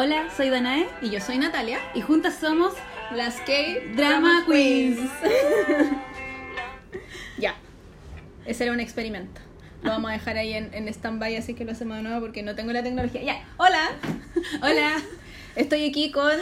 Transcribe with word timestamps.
Hola, 0.00 0.28
soy 0.36 0.48
Danae 0.48 0.86
Y 1.02 1.10
yo 1.10 1.20
soy 1.20 1.38
Natalia. 1.38 1.80
y 1.92 2.02
juntas 2.02 2.36
somos 2.38 2.72
Las 3.12 3.34
K 3.40 3.52
Drama 3.96 4.44
Queens. 4.46 5.00
ya. 7.36 7.56
Ese 8.46 8.62
era 8.62 8.72
un 8.72 8.78
experimento. 8.78 9.40
Lo 9.82 9.90
vamos 9.90 10.10
a 10.10 10.12
dejar 10.12 10.36
ahí 10.36 10.52
en, 10.52 10.72
en 10.72 10.86
stand-by, 10.86 11.34
así 11.34 11.54
que 11.54 11.64
lo 11.64 11.72
hacemos 11.72 11.96
de 11.96 12.04
nuevo 12.04 12.20
porque 12.20 12.44
no 12.44 12.54
tengo 12.54 12.72
la 12.72 12.84
tecnología. 12.84 13.24
Ya. 13.24 13.44
Hola. 13.56 13.88
Hola, 14.62 14.98
Estoy 15.56 15.88
aquí 15.88 16.12
con 16.12 16.36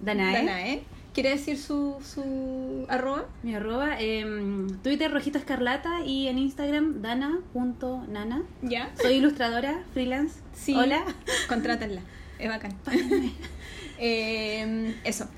Danae. 0.00 0.32
Danae. 0.32 0.82
¿Quiere 1.14 1.30
decir 1.30 1.56
su, 1.56 1.98
su 2.02 2.84
arroba? 2.88 3.26
Mi 3.44 3.54
arroba, 3.54 4.00
em, 4.00 4.76
Twitter 4.82 5.08
Rojito 5.08 5.38
Escarlata 5.38 6.04
y 6.04 6.26
en 6.26 6.38
Instagram 6.38 7.00
dana.nana. 7.00 8.42
Ya. 8.62 8.90
Soy 9.00 9.18
ilustradora, 9.18 9.84
freelance. 9.92 10.40
Sí. 10.52 10.74
Hola. 10.74 11.04
Contrátenla. 11.48 12.02
Es 12.38 12.48
bacán. 12.48 12.72
Eh, 14.00 14.94
eso. 15.02 15.28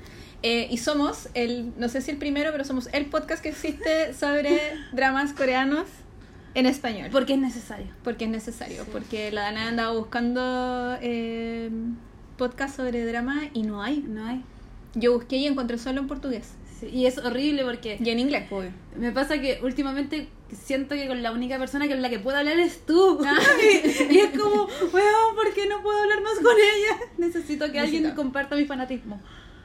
Eh, 0.43 0.67
y 0.69 0.77
somos 0.77 1.29
el, 1.33 1.73
no 1.77 1.89
sé 1.89 1.99
si 2.01 2.11
el 2.11 2.17
primero, 2.17 2.51
pero 2.51 2.63
somos 2.63 2.89
el 2.93 3.07
podcast 3.07 3.41
que 3.41 3.49
existe 3.49 4.13
sobre 4.13 4.59
dramas 4.91 5.33
coreanos 5.33 5.87
en 6.53 6.65
español. 6.67 7.09
Porque 7.11 7.33
es 7.33 7.39
necesario. 7.39 7.87
Porque 8.03 8.25
es 8.25 8.31
necesario. 8.31 8.85
Porque 8.91 9.31
la 9.31 9.41
Dana 9.41 9.67
andaba 9.67 9.97
buscando 9.97 10.95
eh, 11.01 11.71
podcast 12.37 12.75
sobre 12.75 13.05
drama 13.05 13.49
y 13.53 13.63
no 13.63 13.81
hay. 13.81 14.03
No 14.07 14.25
hay. 14.25 14.43
Yo 14.93 15.13
busqué 15.13 15.37
y 15.37 15.47
encontré 15.47 15.77
solo 15.77 16.01
en 16.01 16.07
portugués. 16.07 16.49
Sí, 16.81 16.87
Y 16.91 17.05
es 17.05 17.17
horrible 17.19 17.63
porque 17.63 17.97
Y 18.03 18.09
en 18.09 18.19
inglés, 18.19 18.45
pues, 18.49 18.69
obvio. 18.69 18.99
me 18.99 19.11
pasa 19.11 19.39
que 19.39 19.59
últimamente 19.63 20.27
siento 20.51 20.95
que 20.95 21.07
con 21.07 21.21
la 21.21 21.31
única 21.31 21.57
persona 21.59 21.87
con 21.87 22.01
la 22.01 22.09
que 22.09 22.17
puedo 22.19 22.35
hablar 22.37 22.59
es 22.59 22.85
tú. 22.85 23.19
Ah. 23.25 23.37
y 24.09 24.17
es 24.17 24.37
como, 24.37 24.65
weón, 24.91 25.35
¿por 25.35 25.53
qué 25.53 25.67
no 25.67 25.81
puedo 25.83 26.01
hablar 26.01 26.21
más 26.21 26.33
con 26.39 26.55
ella? 26.57 26.99
Necesito 27.17 27.71
que 27.71 27.79
alguien 27.79 28.11
comparta 28.15 28.55
mi 28.55 28.65
fanatismo. 28.65 29.21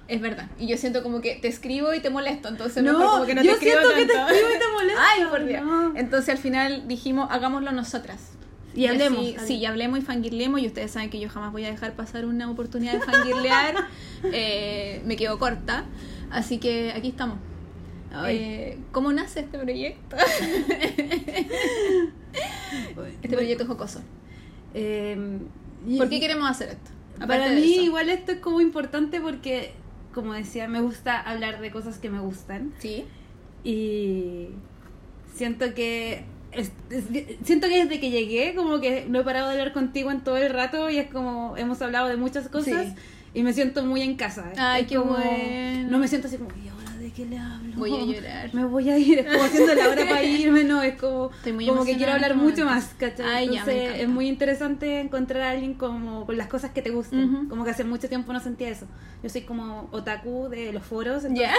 Es 0.08 0.20
verdad. 0.20 0.48
Y 0.58 0.68
yo 0.68 0.76
siento 0.76 1.02
como 1.02 1.20
que 1.20 1.36
te 1.36 1.48
escribo 1.48 1.92
y 1.92 1.98
te 2.00 2.10
molesto, 2.10 2.48
entonces 2.48 2.82
No, 2.84 2.92
mejor 2.92 3.10
como 3.14 3.26
que 3.26 3.34
no 3.34 3.42
yo 3.42 3.56
te 3.56 3.66
escribo 3.66 3.80
siento 3.92 3.96
que 3.96 4.04
te 4.06 4.12
escribo 4.12 4.48
y 4.54 4.58
te 4.58 4.72
molesto. 4.72 5.00
Ay, 5.04 5.24
por 5.24 5.44
Dios. 5.44 5.64
No. 5.64 5.96
Entonces 5.96 6.28
al 6.28 6.38
final 6.38 6.86
dijimos, 6.86 7.28
hagámoslo 7.30 7.72
nosotras. 7.72 8.32
Y 8.74 8.86
hablemos. 8.86 9.18
así- 9.18 9.36
sí, 9.46 9.54
y 9.56 9.64
hablemos 9.64 9.98
y 9.98 10.02
fangirlemos. 10.02 10.60
Y 10.60 10.66
ustedes 10.66 10.90
saben 10.90 11.08
que 11.10 11.18
yo 11.18 11.28
jamás 11.30 11.50
voy 11.50 11.64
a 11.64 11.70
dejar 11.70 11.94
pasar 11.94 12.26
una 12.26 12.50
oportunidad 12.50 12.92
de 12.92 13.00
fangirlear. 13.00 13.74
Eh, 14.32 15.02
me 15.04 15.14
quedo 15.16 15.38
corta. 15.38 15.84
Así 16.30 16.58
que 16.58 16.92
aquí 16.92 17.08
estamos. 17.08 17.38
Eh, 18.28 18.78
¿Cómo 18.92 19.12
nace 19.12 19.40
este 19.40 19.58
proyecto? 19.58 20.16
Este 23.22 23.36
proyecto 23.36 23.62
es 23.64 23.68
jocoso. 23.68 24.00
Eh, 24.74 25.38
¿Por 25.96 26.08
qué 26.08 26.20
queremos 26.20 26.48
hacer 26.50 26.70
esto? 26.70 26.90
Para 27.26 27.48
de 27.48 27.56
mí 27.56 27.76
igual 27.84 28.08
esto 28.10 28.32
es 28.32 28.38
como 28.40 28.60
importante 28.60 29.20
porque, 29.20 29.72
como 30.14 30.34
decía, 30.34 30.68
me 30.68 30.80
gusta 30.80 31.18
hablar 31.20 31.60
de 31.60 31.70
cosas 31.70 31.98
que 31.98 32.10
me 32.10 32.20
gustan. 32.20 32.72
Sí. 32.78 33.04
Y 33.64 34.48
siento 35.34 35.72
que... 35.74 36.24
es- 36.52 36.72
es- 36.90 37.04
siento 37.44 37.68
que 37.68 37.84
desde 37.84 38.00
que 38.00 38.10
llegué 38.10 38.54
como 38.54 38.80
que 38.80 39.06
no 39.08 39.20
he 39.20 39.24
parado 39.24 39.46
de 39.48 39.52
hablar 39.54 39.72
contigo 39.72 40.10
en 40.10 40.20
todo 40.22 40.36
el 40.36 40.50
rato 40.52 40.90
y 40.90 40.98
es 40.98 41.10
como 41.10 41.56
hemos 41.56 41.80
hablado 41.82 42.08
de 42.08 42.16
muchas 42.16 42.48
cosas 42.48 42.88
Sí. 42.88 42.94
Y 43.36 43.42
me 43.42 43.52
siento 43.52 43.84
muy 43.84 44.00
en 44.02 44.16
casa. 44.16 44.50
Ay, 44.56 44.82
Es 44.82 44.88
qué 44.88 44.96
como- 44.96 45.12
bueno. 45.12 45.90
No 45.90 45.98
me 45.98 46.08
siento 46.08 46.26
así 46.28 46.36
como, 46.38 46.50
¿y 46.64 46.68
ahora 46.68 46.75
de 46.75 46.75
qué 47.16 47.24
le 47.24 47.38
hablo? 47.38 47.74
Voy 47.76 47.92
a 47.94 48.04
llorar. 48.04 48.54
Me 48.54 48.64
voy 48.66 48.90
a 48.90 48.98
ir, 48.98 49.20
es 49.20 49.26
como 49.26 49.42
haciendo 49.42 49.74
la 49.74 49.88
hora 49.88 50.04
para 50.08 50.22
irme, 50.22 50.64
no, 50.64 50.82
es 50.82 50.96
como, 51.00 51.30
Estoy 51.30 51.52
muy 51.54 51.66
como 51.66 51.84
que 51.84 51.96
quiero 51.96 52.12
hablar 52.12 52.36
mucho 52.36 52.64
más, 52.66 52.94
¿cachai? 52.98 53.26
Ay, 53.26 53.46
ya, 53.46 53.60
Entonces 53.60 53.74
encanta. 53.82 53.98
es 54.02 54.08
muy 54.08 54.28
interesante 54.28 55.00
encontrar 55.00 55.42
a 55.42 55.50
alguien 55.52 55.74
como 55.74 56.26
con 56.26 56.36
las 56.36 56.48
cosas 56.48 56.72
que 56.72 56.82
te 56.82 56.90
gustan, 56.90 57.34
Ujú. 57.34 57.48
como 57.48 57.64
que 57.64 57.70
hace 57.70 57.84
mucho 57.84 58.08
tiempo 58.08 58.32
no 58.32 58.40
sentía 58.40 58.68
eso. 58.68 58.86
Yo 59.22 59.30
soy 59.30 59.40
como 59.42 59.88
otaku 59.92 60.48
de 60.50 60.72
los 60.72 60.84
foros, 60.84 61.24
entonces 61.24 61.48
Ya. 61.50 61.54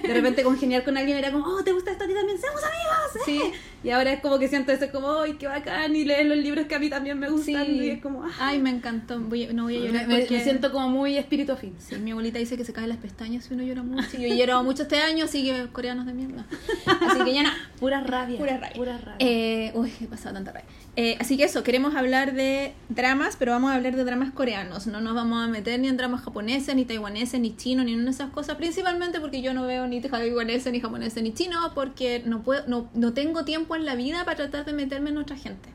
de 0.08 0.14
repente 0.14 0.44
congeniar 0.44 0.84
con 0.84 0.96
alguien 0.96 1.18
era 1.18 1.32
como, 1.32 1.44
oh, 1.46 1.64
¿te 1.64 1.72
gusta 1.72 1.90
esto 1.90 2.04
a 2.04 2.06
ti 2.06 2.14
también? 2.14 2.38
¡Seamos 2.38 2.60
amigos! 2.62 3.24
Sí. 3.24 3.40
¡eh!". 3.44 3.52
Y 3.84 3.90
ahora 3.90 4.12
es 4.12 4.20
como 4.20 4.38
que 4.38 4.46
siento 4.46 4.70
eso 4.70 4.86
como, 4.92 5.10
¡ay, 5.22 5.32
qué 5.34 5.48
bacán! 5.48 5.96
Y 5.96 6.04
leer 6.04 6.26
los 6.26 6.38
libros 6.38 6.66
que 6.66 6.76
a 6.76 6.78
mí 6.78 6.88
también 6.88 7.18
me 7.18 7.28
gustan 7.28 7.66
Sí. 7.66 7.72
y 7.72 7.90
es 7.90 8.00
como, 8.00 8.22
¡ah! 8.24 8.30
Ay, 8.38 8.60
me 8.60 8.70
encantó. 8.70 9.18
Voy 9.20 9.44
a- 9.46 9.52
no 9.52 9.64
voy 9.64 9.76
a 9.76 9.80
llorar 9.80 10.06
me- 10.06 10.20
porque... 10.20 10.36
me 10.36 10.44
siento 10.44 10.70
como 10.70 10.88
muy 10.88 11.16
espíritu 11.16 11.52
afín. 11.52 11.74
Sí, 11.78 11.96
mi 11.96 12.12
abuelita 12.12 12.38
dice 12.38 12.56
que 12.56 12.64
se 12.64 12.72
caen 12.72 12.88
las 12.88 12.98
pestañas 12.98 13.44
si 13.44 13.54
uno 13.54 13.64
llora 13.64 13.82
mucho. 13.82 14.16
Y 14.16 14.22
yo 14.22 14.28
he 14.28 14.36
llorado 14.38 14.62
mucho 14.62 14.86
este 14.92 15.04
año, 15.04 15.24
así 15.24 15.42
que 15.42 15.68
coreanos 15.72 16.04
de 16.04 16.12
mierda. 16.12 16.44
Así 17.08 17.24
que 17.24 17.32
ya 17.32 17.44
nada. 17.44 17.56
Pura 17.80 18.02
rabia. 18.02 18.38
Pura 18.38 18.58
rabia. 18.58 18.76
Pura 18.76 18.98
rabia. 18.98 19.16
Eh, 19.18 19.72
uy, 19.74 19.90
he 20.00 20.06
pasado 20.06 20.34
tanta 20.34 20.52
rabia. 20.52 20.68
Eh, 20.96 21.16
así 21.18 21.38
que 21.38 21.44
eso, 21.44 21.62
queremos 21.62 21.94
hablar 21.94 22.34
de 22.34 22.74
dramas, 22.90 23.36
pero 23.38 23.52
vamos 23.52 23.70
a 23.70 23.76
hablar 23.76 23.96
de 23.96 24.04
dramas 24.04 24.32
coreanos. 24.32 24.86
No 24.86 25.00
nos 25.00 25.14
vamos 25.14 25.42
a 25.42 25.48
meter 25.48 25.80
ni 25.80 25.88
en 25.88 25.96
dramas 25.96 26.20
japoneses, 26.20 26.76
ni 26.76 26.84
taiwaneses, 26.84 27.40
ni 27.40 27.56
chinos, 27.56 27.86
ni 27.86 27.94
en 27.94 28.06
esas 28.06 28.30
cosas. 28.30 28.56
Principalmente 28.56 29.18
porque 29.18 29.40
yo 29.40 29.54
no 29.54 29.66
veo 29.66 29.86
ni 29.86 30.02
taiwaneses, 30.02 30.70
ni 30.70 30.80
japoneses, 30.80 31.22
ni 31.22 31.32
chinos, 31.32 31.72
porque 31.74 32.22
no, 32.26 32.42
puedo, 32.42 32.66
no, 32.68 32.90
no 32.92 33.14
tengo 33.14 33.46
tiempo 33.46 33.74
en 33.74 33.86
la 33.86 33.94
vida 33.94 34.26
para 34.26 34.36
tratar 34.36 34.66
de 34.66 34.74
meterme 34.74 35.08
en 35.08 35.16
otra 35.16 35.36
gente. 35.36 35.70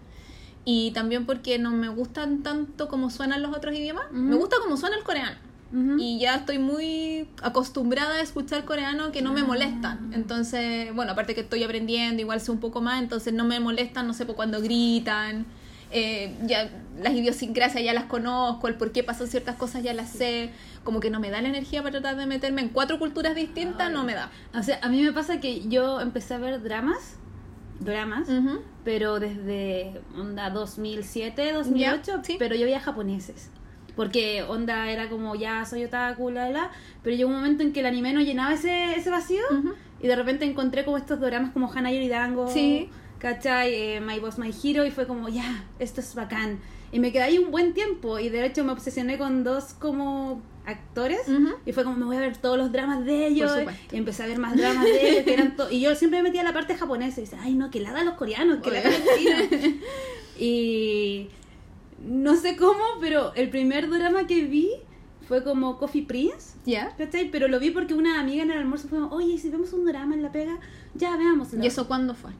Y 0.63 0.91
también 0.91 1.25
porque 1.25 1.57
no 1.57 1.71
me 1.71 1.89
gustan 1.89 2.43
tanto 2.43 2.87
como 2.87 3.09
suenan 3.09 3.41
los 3.41 3.55
otros 3.55 3.75
idiomas. 3.75 4.11
Me 4.11 4.35
gusta 4.35 4.57
como 4.61 4.77
suena 4.77 4.95
el 4.97 5.03
coreano. 5.03 5.46
Y 5.99 6.19
ya 6.19 6.35
estoy 6.35 6.59
muy 6.59 7.27
acostumbrada 7.41 8.15
a 8.15 8.21
escuchar 8.21 8.63
coreano 8.65 9.11
que 9.11 9.21
no 9.21 9.33
me 9.33 9.43
molestan. 9.43 10.11
Entonces, 10.13 10.93
bueno, 10.95 11.11
aparte 11.11 11.35
que 11.35 11.41
estoy 11.41 11.63
aprendiendo, 11.63 12.21
igual 12.21 12.39
sé 12.39 12.51
un 12.51 12.59
poco 12.59 12.79
más, 12.81 13.01
entonces 13.01 13.33
no 13.33 13.43
me 13.43 13.59
molestan, 13.59 14.07
no 14.07 14.13
sé, 14.13 14.25
por 14.25 14.35
cuando 14.35 14.61
gritan. 14.61 15.45
eh, 15.91 16.35
ya 16.45 16.69
las 17.01 17.13
idiosincrasias 17.13 17.81
ya 17.83 17.93
las 17.93 18.05
conozco, 18.05 18.67
el 18.67 18.75
por 18.75 18.91
qué 18.91 19.03
pasan 19.03 19.27
ciertas 19.27 19.55
cosas 19.55 19.83
ya 19.83 19.93
las 19.93 20.09
sé. 20.09 20.51
Como 20.83 20.99
que 20.99 21.09
no 21.09 21.19
me 21.19 21.29
da 21.29 21.41
la 21.41 21.47
energía 21.49 21.81
para 21.83 21.99
tratar 21.99 22.15
de 22.17 22.25
meterme 22.25 22.61
en 22.61 22.69
cuatro 22.69 22.97
culturas 22.99 23.35
distintas, 23.35 23.87
Ay. 23.87 23.93
no 23.93 24.03
me 24.03 24.13
da. 24.13 24.29
O 24.53 24.63
sea, 24.63 24.79
a 24.81 24.89
mí 24.89 25.01
me 25.01 25.11
pasa 25.13 25.39
que 25.39 25.67
yo 25.67 25.99
empecé 26.01 26.33
a 26.33 26.37
ver 26.39 26.61
dramas, 26.61 27.15
dramas, 27.79 28.27
pero 28.83 29.19
desde 29.19 30.01
onda 30.17 30.49
2007, 30.49 31.53
2008, 31.53 32.01
Ya, 32.17 32.23
sí. 32.23 32.35
pero 32.39 32.55
yo 32.55 32.65
veía 32.65 32.79
japoneses. 32.79 33.49
Porque 33.97 34.43
onda 34.43 34.89
era 34.89 35.09
como 35.09 35.35
ya 35.35 35.65
soy 35.65 35.83
otaku, 35.83 36.29
la, 36.29 36.49
la, 36.49 36.71
pero 37.03 37.15
llegó 37.17 37.29
un 37.29 37.35
momento 37.35 37.63
en 37.63 37.73
que 37.73 37.81
el 37.81 37.87
anime 37.87 38.13
no 38.13 38.21
llenaba 38.21 38.53
ese, 38.53 38.93
ese 38.95 39.09
vacío 39.09 39.41
Ujú. 39.51 39.73
y 40.01 40.07
de 40.07 40.15
repente 40.15 40.45
encontré 40.45 40.85
como 40.85 40.95
estos 40.97 41.19
dramas 41.19 41.51
como 41.51 41.69
Hana 41.69 41.91
Yoridango, 41.91 42.47
Sí. 42.47 42.89
¿cachai? 43.19 43.73
Eh, 43.73 43.99
My 43.99 44.19
Boss 44.19 44.37
My 44.37 44.51
Hero 44.63 44.85
y 44.85 44.91
fue 44.91 45.05
como 45.07 45.27
ya, 45.27 45.65
esto 45.79 45.99
es 45.99 46.15
bacán. 46.15 46.59
Y 46.91 46.99
me 46.99 47.11
quedé 47.11 47.23
ahí 47.23 47.37
un 47.37 47.51
buen 47.51 47.73
tiempo 47.73 48.17
y 48.19 48.29
de 48.29 48.45
hecho 48.45 48.63
me 48.63 48.71
obsesioné 48.71 49.17
con 49.17 49.43
dos 49.43 49.73
como 49.73 50.41
actores 50.65 51.27
Ujú. 51.27 51.55
y 51.65 51.71
fue 51.71 51.83
como 51.83 51.95
me 51.97 52.05
voy 52.05 52.17
a 52.17 52.19
ver 52.19 52.37
todos 52.37 52.57
los 52.57 52.71
dramas 52.71 53.03
de 53.03 53.25
ellos 53.27 53.51
y 53.91 53.95
empecé 53.97 54.23
a 54.23 54.27
ver 54.27 54.37
más 54.37 54.55
dramas 54.55 54.83
de 54.83 55.09
ellos 55.09 55.23
que 55.23 55.33
eran 55.33 55.55
y 55.71 55.79
yo 55.79 55.95
siempre 55.95 56.21
me 56.21 56.29
metía 56.29 56.43
la 56.43 56.51
parte 56.53 56.75
japonesa 56.75 57.19
y 57.21 57.23
decía 57.23 57.39
ay 57.41 57.53
no 57.55 57.69
que 57.71 57.79
la 57.79 57.91
hagan 57.91 58.05
los 58.05 58.15
coreanos 58.15 58.57
que 58.61 58.71
la 58.71 58.79
hagan 58.79 58.91
los 58.91 59.17
chinos 59.17 59.73
y 60.39 61.29
no 62.05 62.35
sé 62.35 62.55
cómo 62.57 62.83
pero 62.99 63.33
el 63.35 63.49
primer 63.49 63.89
drama 63.89 64.27
que 64.27 64.43
vi 64.43 64.69
fue 65.27 65.43
como 65.43 65.77
Coffee 65.77 66.03
Prince 66.03 66.55
¿Ya? 66.65 66.95
pero 67.31 67.47
lo 67.47 67.59
vi 67.59 67.71
porque 67.71 67.93
una 67.93 68.19
amiga 68.19 68.43
en 68.43 68.51
el 68.51 68.59
almuerzo 68.59 68.87
fue 68.87 68.99
como 68.99 69.15
oye 69.15 69.33
¿y 69.33 69.37
si 69.37 69.49
vemos 69.49 69.73
un 69.73 69.85
drama 69.85 70.15
en 70.15 70.23
la 70.23 70.31
pega 70.31 70.59
ya 70.93 71.15
veamos 71.17 71.53
¿Y 71.53 71.65
eso 71.65 71.87
cuándo 71.87 72.13
fue? 72.13 72.31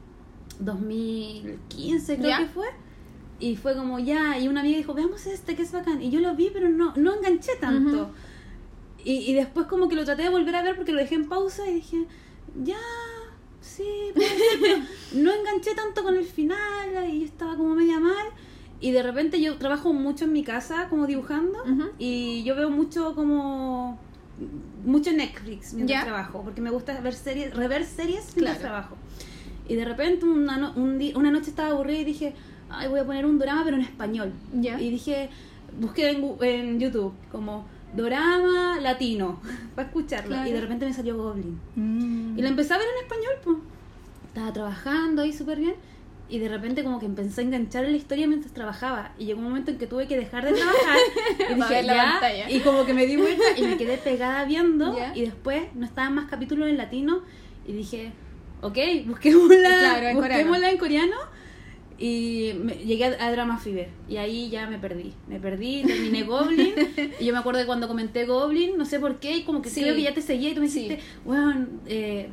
2015 0.60 2.16
creo 2.16 2.38
que 2.38 2.46
fue. 2.46 2.66
Y 3.40 3.56
fue 3.56 3.76
como 3.76 4.00
ya 4.00 4.38
y 4.38 4.48
una 4.48 4.60
amiga 4.60 4.78
dijo 4.78 4.94
veamos 4.94 5.26
este 5.26 5.54
que 5.54 5.62
es 5.62 5.72
bacán 5.72 6.02
y 6.02 6.10
yo 6.10 6.20
lo 6.20 6.34
vi 6.34 6.50
pero 6.52 6.68
no 6.68 6.92
no 6.96 7.14
enganché 7.14 7.54
tanto. 7.60 8.10
Y, 9.04 9.30
y 9.30 9.34
después 9.34 9.66
como 9.66 9.88
que 9.88 9.94
lo 9.94 10.04
traté 10.04 10.22
de 10.22 10.28
volver 10.28 10.56
a 10.56 10.62
ver 10.62 10.76
porque 10.76 10.92
lo 10.92 10.98
dejé 10.98 11.14
en 11.14 11.28
pausa 11.28 11.68
y 11.68 11.74
dije 11.74 12.06
ya 12.64 12.78
sí 13.60 13.84
puede 14.14 14.28
ser, 14.28 14.58
pero 14.60 14.78
no 15.22 15.32
enganché 15.32 15.74
tanto 15.74 16.02
con 16.02 16.16
el 16.16 16.24
final 16.24 17.08
y 17.08 17.20
yo 17.20 17.24
estaba 17.26 17.56
como 17.56 17.74
media 17.76 18.00
mal 18.00 18.26
y 18.80 18.90
de 18.92 19.02
repente 19.02 19.40
yo 19.40 19.56
trabajo 19.56 19.92
mucho 19.92 20.24
en 20.26 20.32
mi 20.32 20.44
casa 20.44 20.86
como 20.88 21.06
dibujando 21.06 21.58
Ujú. 21.64 21.88
y 21.98 22.42
yo 22.44 22.54
veo 22.54 22.70
mucho 22.70 23.14
como 23.14 23.98
mucho 24.84 25.12
Netflix 25.12 25.74
mientras 25.74 26.00
Ya. 26.00 26.04
trabajo 26.04 26.42
porque 26.44 26.60
me 26.60 26.70
gusta 26.70 27.00
ver 27.00 27.14
series 27.14 27.54
rever 27.54 27.84
series 27.84 28.36
mientras 28.36 28.58
Claro. 28.58 28.60
trabajo 28.60 28.96
y 29.68 29.74
de 29.74 29.84
repente 29.84 30.24
una, 30.26 30.56
no- 30.56 30.72
un 30.76 31.00
una 31.16 31.30
noche 31.30 31.50
estaba 31.50 31.70
aburrida 31.70 31.98
y 32.00 32.04
dije 32.04 32.34
ay 32.70 32.88
voy 32.88 33.00
a 33.00 33.04
poner 33.04 33.26
un 33.26 33.38
drama 33.38 33.62
pero 33.64 33.76
en 33.76 33.82
español 33.82 34.32
Ya. 34.52 34.80
y 34.80 34.90
dije 34.90 35.28
busqué 35.80 36.10
en, 36.10 36.36
en 36.40 36.78
YouTube 36.80 37.12
como 37.32 37.66
drama 37.96 38.78
latino 38.80 39.40
para 39.74 39.88
escucharlo 39.88 40.28
Claro. 40.28 40.48
y 40.48 40.52
de 40.52 40.60
repente 40.60 40.86
me 40.86 40.92
salió 40.94 41.16
Goblin 41.16 41.58
Mm. 41.74 42.38
y 42.38 42.42
la 42.42 42.48
empecé 42.48 42.74
a 42.74 42.78
ver 42.78 42.86
en 42.96 43.02
español 43.04 43.32
pues 43.42 43.56
estaba 44.28 44.52
trabajando 44.52 45.22
ahí 45.22 45.32
súper 45.32 45.58
bien 45.58 45.74
y 46.30 46.38
de 46.38 46.48
repente 46.48 46.84
como 46.84 46.98
que 46.98 47.06
empecé 47.06 47.40
a 47.40 47.44
enganchar 47.44 47.84
en 47.84 47.92
la 47.92 47.96
historia 47.96 48.26
mientras 48.26 48.52
trabajaba 48.52 49.12
y 49.18 49.24
llegó 49.26 49.38
un 49.38 49.44
momento 49.46 49.70
en 49.70 49.78
que 49.78 49.86
tuve 49.86 50.06
que 50.06 50.16
dejar 50.16 50.44
de 50.44 50.52
trabajar 50.52 50.98
y 51.50 51.54
dije 51.54 51.82
la 51.84 51.94
ya 51.94 52.04
pantalla. 52.12 52.50
y 52.50 52.60
como 52.60 52.84
que 52.84 52.94
me 52.94 53.06
di 53.06 53.16
vuelta 53.16 53.44
y 53.56 53.62
me 53.62 53.76
quedé 53.76 53.96
pegada 53.98 54.44
viendo 54.44 54.94
Ya. 54.98 55.12
y 55.16 55.22
después 55.22 55.62
no 55.74 55.86
estaban 55.86 56.14
más 56.14 56.26
capítulos 56.28 56.68
en 56.68 56.76
latino 56.76 57.22
y 57.66 57.72
dije 57.72 58.12
ok 58.60 58.76
busquémosla 59.06 59.68
Claro, 59.78 60.06
en 60.08 60.16
busquémosla 60.16 60.70
en 60.70 60.78
coreano 60.78 61.16
Y 62.00 62.52
me- 62.62 62.74
llegué 62.76 63.06
a, 63.06 63.26
a 63.26 63.32
Drama 63.32 63.58
Fever 63.58 63.88
y 64.08 64.18
ahí 64.18 64.50
ya 64.50 64.68
me 64.68 64.78
perdí. 64.78 65.14
Me 65.28 65.40
perdí, 65.40 65.82
terminé 65.84 66.22
Goblin. 66.30 66.72
y 67.18 67.24
yo 67.24 67.32
me 67.32 67.40
acuerdo 67.40 67.58
que 67.60 67.66
cuando 67.66 67.88
comenté 67.88 68.24
Goblin, 68.24 68.78
no 68.78 68.84
sé 68.84 69.00
por 69.00 69.18
qué, 69.18 69.38
y 69.38 69.42
como 69.42 69.62
que 69.62 69.68
Sí. 69.70 69.80
creo 69.82 69.96
que 69.96 70.02
ya 70.02 70.14
te 70.14 70.22
seguía 70.22 70.50
y 70.50 70.54
tú 70.54 70.60
me 70.60 70.68
Sí. 70.68 70.82
dijiste, 70.82 71.02
bueno, 71.24 71.66
eh, 71.86 72.28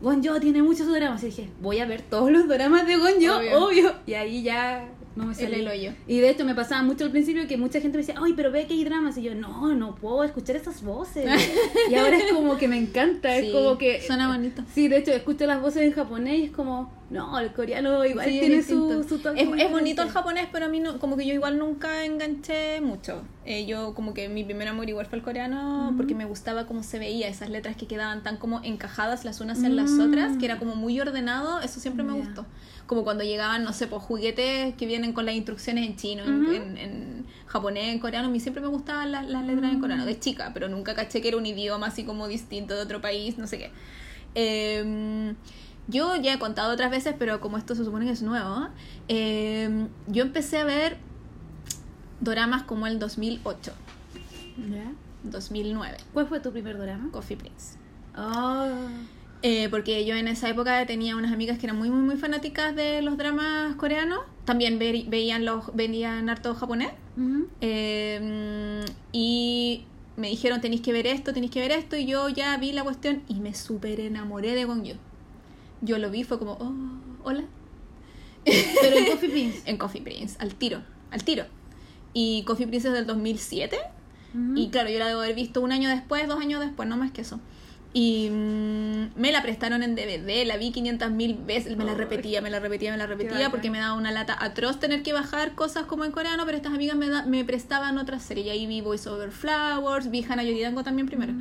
Gonjo 0.00 0.38
tiene 0.40 0.62
muchos 0.62 0.92
dramas. 0.92 1.22
Y 1.22 1.26
dije, 1.26 1.48
voy 1.60 1.78
a 1.78 1.86
ver 1.86 2.02
todos 2.02 2.30
los 2.30 2.48
dramas 2.48 2.86
de 2.86 2.96
Gonjo, 2.96 3.36
Obvio. 3.38 3.64
obvio. 3.66 3.94
Y 4.06 4.14
ahí 4.14 4.42
ya 4.42 4.88
no 5.16 5.24
me 5.26 5.30
El 5.32 5.38
salí. 5.38 5.60
el 5.60 5.68
hoyo. 5.68 5.92
Y 6.08 6.18
de 6.18 6.30
hecho 6.30 6.44
me 6.44 6.54
pasaba 6.54 6.82
mucho 6.82 7.04
al 7.04 7.10
principio 7.10 7.46
que 7.46 7.56
mucha 7.56 7.80
gente 7.80 7.96
me 7.98 8.04
decía, 8.04 8.20
ay, 8.22 8.32
pero 8.34 8.50
ve 8.50 8.66
que 8.66 8.74
hay 8.74 8.84
dramas. 8.84 9.16
Y 9.16 9.22
yo, 9.22 9.34
no, 9.34 9.74
no 9.74 9.94
puedo 9.94 10.24
escuchar 10.24 10.56
esas 10.56 10.82
voces. 10.82 11.24
y 11.90 11.94
ahora 11.94 12.16
es 12.18 12.32
como 12.32 12.56
que 12.56 12.68
me 12.68 12.76
encanta, 12.78 13.36
es 13.36 13.52
como 13.52 13.78
que... 13.78 14.00
Suena 14.02 14.28
bonito. 14.28 14.62
Sí, 14.74 14.88
de 14.88 14.98
hecho, 14.98 15.12
escucho 15.12 15.46
las 15.46 15.60
voces 15.62 15.82
en 15.82 15.92
japonés 15.92 16.38
y 16.40 16.42
es 16.44 16.50
como, 16.50 16.92
no, 17.14 17.38
el 17.38 17.52
coreano 17.52 18.04
igual 18.04 18.26
Sí, 18.28 18.40
tiene 18.40 18.62
su, 18.62 19.04
su 19.08 19.18
toque 19.20 19.40
es, 19.40 19.48
es 19.58 19.70
bonito 19.70 20.02
el 20.02 20.10
japonés, 20.10 20.48
pero 20.52 20.66
a 20.66 20.68
mí 20.68 20.80
no, 20.80 20.98
como 20.98 21.16
que 21.16 21.24
yo 21.26 21.32
igual 21.32 21.58
nunca 21.58 22.04
enganché 22.04 22.80
mucho. 22.80 23.22
Eh, 23.46 23.66
yo 23.66 23.94
como 23.94 24.12
que 24.14 24.28
mi 24.28 24.42
primer 24.44 24.68
amor 24.68 24.88
igual 24.88 25.06
fue 25.06 25.18
el 25.18 25.24
coreano 25.24 25.86
Ujú. 25.88 25.96
porque 25.96 26.14
me 26.14 26.24
gustaba 26.24 26.66
cómo 26.66 26.82
se 26.82 26.98
veía, 26.98 27.28
esas 27.28 27.48
letras 27.50 27.76
que 27.76 27.86
quedaban 27.86 28.22
tan 28.22 28.36
como 28.36 28.60
encajadas 28.64 29.24
las 29.24 29.40
unas 29.40 29.62
en 29.62 29.76
las 29.76 29.90
Mm. 29.92 30.00
otras, 30.00 30.36
que 30.38 30.44
era 30.46 30.58
como 30.58 30.74
muy 30.76 31.00
ordenado, 31.00 31.60
eso 31.60 31.80
siempre 31.80 32.04
me 32.04 32.12
gustó. 32.12 32.44
Como 32.86 33.02
cuando 33.04 33.24
llegaban, 33.24 33.64
no 33.64 33.72
sé, 33.72 33.86
pues 33.86 34.02
juguetes 34.02 34.74
que 34.74 34.84
vienen 34.86 35.12
con 35.14 35.24
las 35.24 35.34
instrucciones 35.34 35.86
en 35.86 35.96
chino, 35.96 36.24
en- 36.24 36.42
Ujú. 36.42 36.52
en, 36.52 36.76
en 36.78 37.26
japonés, 37.46 37.88
en 37.94 37.98
coreano, 37.98 38.28
a 38.28 38.30
mí 38.30 38.40
siempre 38.40 38.60
me 38.60 38.68
gustaban 38.68 39.10
las, 39.12 39.26
las 39.28 39.44
letras 39.46 39.72
en 39.72 39.80
coreano, 39.80 40.04
de 40.04 40.18
chica, 40.18 40.50
pero 40.52 40.68
nunca 40.68 40.94
caché 40.94 41.22
que 41.22 41.28
era 41.28 41.36
un 41.36 41.46
idioma 41.46 41.86
así 41.86 42.04
como 42.04 42.28
distinto 42.28 42.74
de 42.74 42.82
otro 42.82 43.00
país, 43.00 43.38
no 43.38 43.46
sé 43.46 43.58
qué. 43.58 43.70
Eh, 44.34 45.34
yo 45.88 46.16
ya 46.16 46.34
he 46.34 46.38
contado 46.38 46.72
otras 46.72 46.90
veces, 46.90 47.14
pero 47.18 47.40
como 47.40 47.58
esto 47.58 47.74
se 47.74 47.84
supone 47.84 48.06
que 48.06 48.12
es 48.12 48.22
nuevo, 48.22 48.68
eh, 49.08 49.86
yo 50.06 50.22
empecé 50.22 50.58
a 50.58 50.64
ver 50.64 50.96
doramas 52.20 52.62
como 52.62 52.86
el 52.86 52.98
2008, 52.98 53.72
¿Ya? 54.70 54.92
2009, 55.24 55.96
¿Cuál 56.12 56.26
fue 56.26 56.40
tu 56.40 56.52
primer 56.52 56.78
drama? 56.78 57.08
Coffee 57.10 57.36
Prince. 57.36 57.76
Oh. 58.16 58.68
Eh, 59.42 59.68
porque 59.68 60.06
yo 60.06 60.14
en 60.14 60.26
esa 60.28 60.48
época 60.48 60.86
tenía 60.86 61.16
unas 61.16 61.32
amigas 61.32 61.58
que 61.58 61.66
eran 61.66 61.76
muy, 61.76 61.90
muy, 61.90 62.00
muy 62.02 62.16
fanáticas 62.16 62.74
de 62.74 63.02
los 63.02 63.18
dramas 63.18 63.74
coreanos. 63.76 64.20
También 64.46 64.78
ve- 64.78 65.04
veían, 65.08 65.44
los, 65.44 65.74
veían 65.74 66.30
harto 66.30 66.54
japonés. 66.54 66.92
Eh, 67.60 68.84
y 69.12 69.84
me 70.16 70.28
dijeron, 70.28 70.60
tenéis 70.62 70.80
que 70.80 70.92
ver 70.92 71.06
esto, 71.06 71.34
tenéis 71.34 71.52
que 71.52 71.60
ver 71.60 71.72
esto. 71.72 71.96
Y 71.96 72.06
yo 72.06 72.28
ya 72.30 72.56
vi 72.56 72.72
la 72.72 72.84
cuestión 72.84 73.22
y 73.28 73.34
me 73.34 73.52
súper 73.54 74.00
enamoré 74.00 74.54
de 74.54 74.64
Gongyo. 74.64 74.94
Yo 75.80 75.98
lo 75.98 76.10
vi, 76.10 76.24
fue 76.24 76.38
como, 76.38 76.52
oh, 76.52 76.72
hola. 77.24 77.44
Pero 78.44 78.96
en 78.96 79.06
Coffee 79.06 79.30
Prince. 79.30 79.62
en 79.66 79.76
Coffee 79.78 80.02
Prince, 80.02 80.36
al 80.38 80.54
tiro, 80.54 80.82
al 81.10 81.24
tiro. 81.24 81.44
Y 82.12 82.42
Coffee 82.44 82.66
Prince 82.66 82.88
es 82.88 82.94
del 82.94 83.06
2007. 83.06 83.76
Ujú. 84.34 84.56
Y 84.56 84.68
claro, 84.70 84.90
yo 84.90 84.98
la 84.98 85.06
debo 85.08 85.20
haber 85.20 85.34
visto 85.34 85.60
un 85.60 85.72
año 85.72 85.88
después, 85.88 86.26
dos 86.28 86.40
años 86.40 86.60
después, 86.60 86.88
no 86.88 86.96
más 86.96 87.10
que 87.12 87.20
eso. 87.22 87.40
Y 87.96 88.28
mm, 88.28 89.10
me 89.20 89.30
la 89.30 89.40
prestaron 89.42 89.84
en 89.84 89.94
DVD, 89.94 90.44
la 90.44 90.56
vi 90.56 90.72
500 90.72 91.12
mil 91.12 91.34
veces, 91.36 91.76
me 91.76 91.84
la 91.84 91.94
repetía, 91.94 92.40
me 92.42 92.50
la 92.50 92.58
repetía, 92.58 92.90
me 92.90 92.96
la 92.98 93.06
repetía, 93.06 93.50
porque 93.50 93.70
me 93.70 93.78
daba 93.78 93.94
una 93.94 94.10
lata 94.10 94.36
atroz 94.38 94.80
tener 94.80 95.04
que 95.04 95.12
bajar 95.12 95.54
cosas 95.54 95.84
como 95.84 96.04
en 96.04 96.10
coreano, 96.10 96.44
pero 96.44 96.56
estas 96.56 96.74
amigas 96.74 96.96
me, 96.96 97.08
da- 97.08 97.24
me 97.24 97.44
prestaban 97.44 97.96
otras 97.98 98.22
series. 98.24 98.46
Y 98.48 98.50
ahí 98.50 98.66
vi 98.66 98.80
Voice 98.80 99.08
Over 99.08 99.30
Flowers, 99.30 100.10
vi 100.10 100.24
Hana 100.28 100.42
Yoridango 100.42 100.82
también 100.82 101.06
primero. 101.06 101.34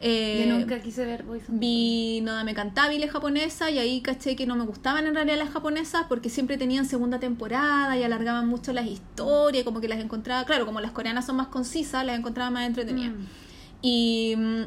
Eh, 0.00 0.44
Yo 0.46 0.56
nunca 0.56 0.80
quise 0.80 1.04
ver 1.04 1.24
Voice 1.24 1.46
of- 1.50 1.58
Vi 1.58 2.20
Nodame 2.22 2.54
Cantabile 2.54 3.08
japonesa 3.08 3.68
y 3.70 3.78
ahí 3.78 4.00
caché 4.00 4.36
que 4.36 4.46
no 4.46 4.54
me 4.54 4.64
gustaban 4.64 5.06
en 5.06 5.14
realidad 5.14 5.38
las 5.38 5.50
japonesas 5.50 6.04
porque 6.08 6.30
siempre 6.30 6.56
tenían 6.56 6.84
segunda 6.84 7.18
temporada 7.18 7.96
y 7.98 8.04
alargaban 8.04 8.46
mucho 8.46 8.72
las 8.72 8.86
historias, 8.86 9.64
como 9.64 9.80
que 9.80 9.88
las 9.88 9.98
encontraba, 9.98 10.44
claro, 10.44 10.66
como 10.66 10.80
las 10.80 10.92
coreanas 10.92 11.26
son 11.26 11.36
más 11.36 11.48
concisas, 11.48 12.04
las 12.06 12.16
encontraba 12.16 12.48
más 12.50 12.66
entretenidas. 12.66 13.10
Mm. 13.12 13.24
Y 13.82 14.34
mm, 14.36 14.62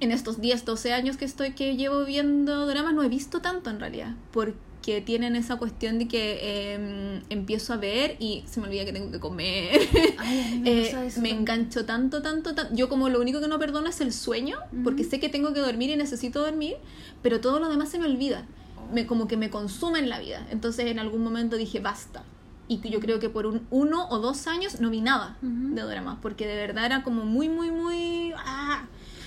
en 0.00 0.10
estos 0.12 0.40
10, 0.40 0.64
12 0.64 0.92
años 0.94 1.16
que 1.18 1.24
estoy 1.26 1.52
que 1.52 1.76
llevo 1.76 2.04
viendo 2.04 2.66
dramas 2.66 2.94
no 2.94 3.02
he 3.02 3.08
visto 3.08 3.40
tanto 3.40 3.68
en 3.70 3.78
realidad, 3.80 4.14
porque 4.32 4.56
tienen 5.04 5.34
esa 5.34 5.56
cuestión 5.56 5.98
de 5.98 6.06
que 6.06 6.38
eh, 6.40 7.20
empiezo 7.28 7.72
a 7.72 7.76
ver 7.76 8.16
y 8.20 8.44
se 8.46 8.60
me 8.60 8.68
olvida 8.68 8.84
que 8.84 8.92
tengo 8.92 9.10
que 9.10 9.18
comer. 9.18 9.80
Ay, 10.16 10.60
me 10.62 10.82
Eh, 10.82 11.10
me 11.20 11.30
engancho 11.30 11.84
tanto, 11.84 12.22
tanto, 12.22 12.54
tanto. 12.54 12.72
Yo 12.74 12.88
como 12.88 13.08
lo 13.08 13.20
único 13.20 13.40
que 13.40 13.48
no 13.48 13.58
perdono 13.58 13.88
es 13.88 14.00
el 14.00 14.12
sueño, 14.12 14.58
porque 14.84 15.02
sé 15.02 15.18
que 15.18 15.28
tengo 15.28 15.52
que 15.52 15.60
dormir 15.60 15.90
y 15.90 15.96
necesito 15.96 16.40
dormir, 16.40 16.76
pero 17.22 17.40
todo 17.40 17.58
lo 17.58 17.68
demás 17.68 17.88
se 17.88 17.98
me 17.98 18.06
olvida. 18.06 18.46
Me, 18.92 19.06
como 19.06 19.26
que 19.26 19.36
me 19.36 19.50
consume 19.50 19.98
en 19.98 20.08
la 20.08 20.20
vida. 20.20 20.46
Entonces 20.50 20.86
en 20.86 21.00
algún 21.00 21.24
momento 21.24 21.56
dije, 21.56 21.80
basta. 21.80 22.22
Y 22.68 22.78
que 22.78 22.88
yo 22.88 23.00
creo 23.00 23.18
que 23.18 23.28
por 23.28 23.46
un 23.46 23.66
uno 23.70 24.08
o 24.08 24.18
dos 24.18 24.46
años 24.46 24.80
no 24.80 24.90
vi 24.90 25.00
nada 25.00 25.36
de 25.40 25.82
dramas, 25.82 26.18
porque 26.22 26.46
de 26.46 26.56
verdad 26.56 26.86
era 26.86 27.02
como 27.02 27.24
muy, 27.24 27.48
muy, 27.48 27.70
muy... 27.70 28.32
¡ah! 28.36 28.84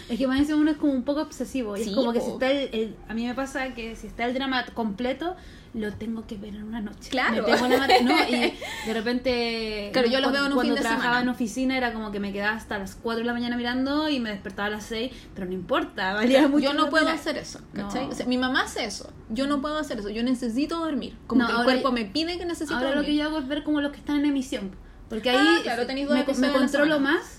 Es 0.09 0.17
que 0.17 0.27
más 0.27 0.49
uno 0.49 0.71
es 0.71 0.77
como 0.77 0.91
un 0.93 1.03
poco 1.03 1.21
obsesivo. 1.21 1.77
Y 1.77 1.83
Sí, 1.83 1.89
es 1.91 1.95
como 1.95 2.11
que 2.13 2.19
po. 2.19 2.25
si 2.25 2.31
está 2.31 2.51
el, 2.51 2.69
el- 2.73 2.95
A 3.07 3.13
mí 3.13 3.27
me 3.27 3.33
pasa 3.35 3.73
que 3.75 3.95
si 3.95 4.07
está 4.07 4.25
el 4.25 4.33
drama 4.33 4.65
completo, 4.73 5.35
lo 5.75 5.93
tengo 5.93 6.25
que 6.25 6.35
ver 6.35 6.55
en 6.55 6.63
una 6.63 6.81
noche. 6.81 7.09
Claro. 7.11 7.45
Me 7.47 8.01
no, 8.03 8.13
y 8.27 8.53
de 8.87 8.93
repente. 8.93 9.89
Claro, 9.93 10.07
yo 10.09 10.19
los 10.19 10.31
veo 10.31 10.41
en 10.45 10.47
un 10.47 10.55
Cuando 10.55 10.73
fin 10.73 10.75
de 10.75 10.81
trabajaba 10.81 11.03
semana. 11.17 11.21
en 11.21 11.29
oficina 11.29 11.77
era 11.77 11.93
como 11.93 12.11
que 12.11 12.19
me 12.19 12.33
quedaba 12.33 12.57
hasta 12.57 12.79
las 12.79 12.95
4 12.95 13.19
de 13.19 13.25
la 13.25 13.33
mañana 13.33 13.55
mirando 13.55 14.09
y 14.09 14.19
me 14.19 14.31
despertaba 14.31 14.67
a 14.67 14.71
las 14.71 14.85
6. 14.85 15.11
Pero 15.35 15.45
no 15.45 15.53
importa, 15.53 16.13
valía 16.13 16.47
mucho. 16.47 16.63
yo 16.63 16.73
no 16.73 16.89
puedo 16.89 17.05
pena. 17.05 17.15
hacer 17.15 17.37
eso, 17.37 17.59
¿cachai? 17.73 18.05
No. 18.07 18.11
O 18.11 18.15
sea, 18.15 18.25
mi 18.25 18.37
mamá 18.39 18.63
hace 18.63 18.85
eso. 18.85 19.13
Yo 19.29 19.45
no 19.45 19.61
puedo 19.61 19.77
hacer 19.77 19.99
eso. 19.99 20.09
Yo 20.09 20.23
necesito 20.23 20.79
dormir. 20.79 21.15
Como 21.27 21.41
No, 21.41 21.47
que 21.47 21.51
el 21.51 21.57
ahora- 21.59 21.65
cuerpo 21.73 21.91
me 21.91 22.05
pide 22.05 22.39
que 22.39 22.45
necesito 22.45 22.73
Ahora 22.75 22.89
lo 22.89 22.95
dormir. 22.95 23.11
que 23.11 23.17
yo 23.17 23.25
hago 23.25 23.37
es 23.37 23.47
ver 23.47 23.63
como 23.63 23.79
los 23.81 23.91
que 23.91 23.97
están 23.99 24.17
en 24.19 24.25
emisión. 24.25 24.71
Porque 25.07 25.29
ahí 25.29 25.37
Ah, 25.39 25.59
claro, 25.63 25.83
me, 25.87 26.05
me 26.05 26.51
controlo 26.51 26.99
más. 26.99 27.38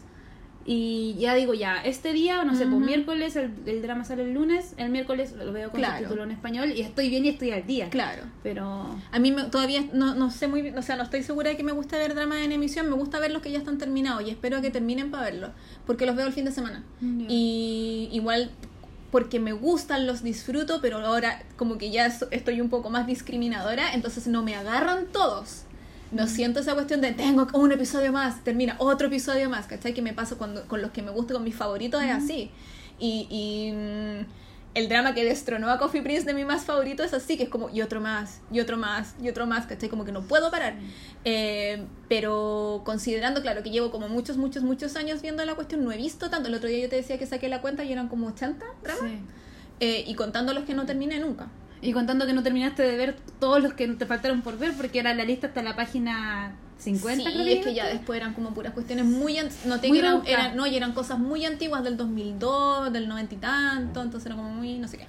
Y 0.66 1.16
ya 1.18 1.34
digo, 1.34 1.54
ya, 1.54 1.76
este 1.82 2.12
día, 2.12 2.44
no 2.44 2.54
sé, 2.54 2.66
pues 2.66 2.80
miércoles, 2.80 3.34
el, 3.36 3.50
el 3.66 3.80
drama 3.82 4.04
sale 4.04 4.24
el 4.24 4.34
lunes, 4.34 4.74
el 4.76 4.90
miércoles 4.90 5.32
lo 5.32 5.52
veo 5.52 5.70
con 5.70 5.80
Claro. 5.80 5.98
subtítulo 5.98 6.22
en 6.24 6.30
español 6.32 6.72
y 6.76 6.82
estoy 6.82 7.08
bien 7.08 7.24
y 7.24 7.30
estoy 7.30 7.50
al 7.52 7.66
día. 7.66 7.88
Claro. 7.88 8.24
Pero. 8.42 8.94
A 9.10 9.18
mí 9.18 9.32
me- 9.32 9.44
todavía 9.44 9.84
no, 9.94 10.14
no 10.14 10.30
sé 10.30 10.48
muy 10.48 10.60
bien, 10.62 10.76
o 10.76 10.82
sea, 10.82 10.96
no 10.96 11.02
estoy 11.02 11.22
segura 11.22 11.48
de 11.50 11.56
que 11.56 11.64
me 11.64 11.72
gusta 11.72 11.96
ver 11.96 12.14
dramas 12.14 12.38
en 12.40 12.52
emisión, 12.52 12.88
me 12.90 12.94
gusta 12.94 13.18
ver 13.18 13.30
los 13.30 13.40
que 13.42 13.50
ya 13.50 13.58
están 13.58 13.78
terminados 13.78 14.22
y 14.26 14.30
espero 14.30 14.60
que 14.60 14.70
terminen 14.70 15.10
para 15.10 15.24
verlos, 15.24 15.50
porque 15.86 16.04
los 16.06 16.14
veo 16.14 16.26
el 16.26 16.32
fin 16.32 16.44
de 16.44 16.52
semana. 16.52 16.84
Y 17.28 18.08
igual 18.12 18.50
porque 19.10 19.40
me 19.40 19.52
gustan, 19.52 20.06
los 20.06 20.22
disfruto, 20.22 20.80
pero 20.80 20.98
ahora 20.98 21.42
como 21.56 21.78
que 21.78 21.90
ya 21.90 22.06
estoy 22.06 22.60
un 22.60 22.68
poco 22.68 22.90
más 22.90 23.06
discriminadora, 23.06 23.92
entonces 23.94 24.26
no 24.28 24.42
me 24.44 24.54
agarran 24.54 25.06
todos. 25.12 25.64
No 26.10 26.26
siento 26.26 26.60
esa 26.60 26.74
cuestión 26.74 27.00
de 27.00 27.12
tengo 27.12 27.46
un 27.54 27.72
episodio 27.72 28.12
más, 28.12 28.42
termina 28.42 28.76
otro 28.78 29.06
episodio 29.06 29.48
más, 29.48 29.66
¿cachai? 29.66 29.94
Que 29.94 30.02
me 30.02 30.12
pasa 30.12 30.36
cuando, 30.36 30.66
con 30.66 30.82
los 30.82 30.90
que 30.90 31.02
me 31.02 31.10
gusta, 31.10 31.34
con 31.34 31.44
mis 31.44 31.54
favoritos, 31.54 32.02
es 32.02 32.10
así. 32.10 32.50
Y, 32.98 33.26
y, 33.30 33.72
mm, 33.72 34.26
el 34.74 34.88
drama 34.88 35.14
que 35.14 35.24
destronó 35.24 35.68
a 35.70 35.78
Coffee 35.78 36.02
Prince 36.02 36.24
de 36.24 36.34
mi 36.34 36.44
más 36.44 36.64
favorito 36.64 37.02
es 37.02 37.12
así, 37.12 37.36
que 37.36 37.44
es 37.44 37.48
como 37.48 37.70
y 37.70 37.82
otro 37.82 38.00
más, 38.00 38.40
y 38.52 38.60
otro 38.60 38.76
más, 38.76 39.14
y 39.20 39.28
otro 39.28 39.46
más, 39.46 39.66
¿cachai? 39.66 39.88
Como 39.88 40.04
que 40.04 40.12
no 40.12 40.22
puedo 40.22 40.50
parar. 40.50 40.74
Eh, 41.24 41.84
pero 42.08 42.82
considerando, 42.84 43.42
claro, 43.42 43.62
que 43.62 43.70
llevo 43.70 43.90
como 43.90 44.08
muchos, 44.08 44.36
muchos, 44.36 44.62
muchos 44.62 44.96
años 44.96 45.22
viendo 45.22 45.44
la 45.44 45.54
cuestión, 45.54 45.84
no 45.84 45.90
he 45.92 45.96
visto 45.96 46.30
tanto. 46.30 46.48
El 46.48 46.54
otro 46.54 46.68
día 46.68 46.80
yo 46.80 46.88
te 46.88 46.96
decía 46.96 47.18
que 47.18 47.26
saqué 47.26 47.48
la 47.48 47.60
cuenta 47.60 47.82
y 47.84 47.92
eran 47.92 48.08
como 48.08 48.28
80 48.28 48.64
dramas. 48.82 49.10
Sí. 49.10 49.18
Eh, 49.80 50.04
y 50.06 50.14
contando 50.14 50.52
los 50.52 50.64
que 50.64 50.74
no 50.74 50.86
terminé 50.86 51.18
nunca. 51.18 51.48
Y 51.82 51.92
contando 51.92 52.26
que 52.26 52.32
no 52.32 52.42
terminaste 52.42 52.82
de 52.82 52.96
ver 52.96 53.16
todos 53.38 53.62
los 53.62 53.72
que 53.72 53.88
te 53.88 54.06
faltaron 54.06 54.42
por 54.42 54.58
ver, 54.58 54.72
porque 54.74 54.98
era 54.98 55.14
la 55.14 55.24
lista 55.24 55.46
hasta 55.46 55.62
la 55.62 55.74
página 55.76 56.52
50, 56.78 57.24
sí, 57.24 57.36
creo 57.36 57.46
es 57.46 57.64
que 57.64 57.74
ya 57.74 57.86
después 57.86 58.16
eran 58.18 58.34
como 58.34 58.52
puras 58.54 58.72
cuestiones 58.74 59.04
muy 59.04 59.38
que 59.80 59.98
eran, 59.98 60.14
eran- 60.32 60.56
no 60.56 60.66
y 60.66 60.76
eran 60.76 60.92
cosas 60.92 61.18
muy 61.18 61.44
antiguas 61.44 61.82
del 61.84 61.96
2002 61.96 62.92
del 62.92 63.08
90 63.08 63.34
y 63.34 63.38
tanto 63.38 64.02
entonces 64.02 64.26
era 64.26 64.36
como 64.36 64.50
muy 64.50 64.78
no 64.78 64.88
sé 64.88 64.98
qué 64.98 65.06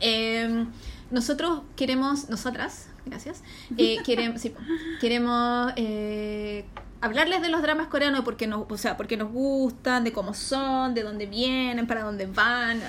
Eh, 0.00 0.66
nosotros 1.10 1.62
queremos 1.76 2.28
nosotras 2.28 2.88
gracias 3.04 3.42
eh, 3.76 3.98
queremos 4.04 4.40
sí, 4.40 4.52
queremos 5.00 5.72
eh, 5.76 6.64
hablarles 7.00 7.42
de 7.42 7.48
los 7.48 7.62
dramas 7.62 7.86
coreanos 7.86 8.22
porque 8.24 8.46
nos 8.46 8.66
o 8.68 8.76
sea 8.76 8.96
porque 8.96 9.16
nos 9.16 9.30
gustan 9.30 10.02
de 10.02 10.12
cómo 10.12 10.34
son 10.34 10.94
de 10.94 11.02
dónde 11.02 11.26
vienen 11.26 11.86
para 11.86 12.02
dónde 12.02 12.26
van 12.26 12.82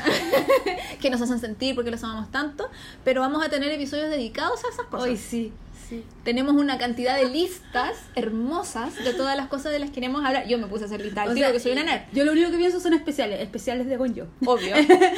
que 1.02 1.10
nos 1.10 1.22
hacen 1.22 1.40
sentir 1.40 1.76
porque 1.76 1.92
los 1.92 2.04
amamos 2.04 2.32
tanto 2.32 2.70
pero 3.04 3.22
vamos 3.22 3.46
a 3.46 3.50
tener 3.50 3.72
episodios 3.72 4.10
dedicados 4.10 4.64
a 4.66 4.70
esas 4.70 4.86
cosas. 4.88 5.08
Hoy 5.08 5.18
sí, 5.18 5.54
sí. 5.88 6.03
tenemos 6.24 6.56
una 6.56 6.77
cantidad 6.77 7.15
de 7.15 7.29
listas 7.29 7.98
hermosas 8.15 8.96
de 9.03 9.13
todas 9.13 9.36
las 9.38 9.48
cosas 9.48 9.72
de 9.72 9.79
las 9.79 9.89
que 9.89 9.96
queremos 9.96 10.25
hablar. 10.25 10.48
Yo 10.48 10.58
me 10.58 10.67
puse 10.67 10.84
a 10.84 10.88
hacer 10.88 11.01
listas, 11.01 11.27
O 11.27 11.29
al 11.29 11.36
sea, 11.36 11.48
tiro, 11.48 11.53
que 11.53 11.60
soy 11.60 11.72
una 11.74 11.84
nerd. 11.84 12.01
Yo 12.13 12.24
lo 12.25 12.32
único 12.32 12.51
que 12.51 12.58
pienso 12.58 12.79
son 12.79 12.94
especiales, 12.94 13.41
especiales 13.41 13.88
de 13.88 13.98
Gonjo. 13.98 14.27
Obvio. 14.46 14.75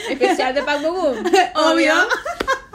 Especial 0.09 0.53
de 0.53 0.63
Pac 0.63 0.81
Boom. 0.81 1.23
Obvio. 1.55 1.93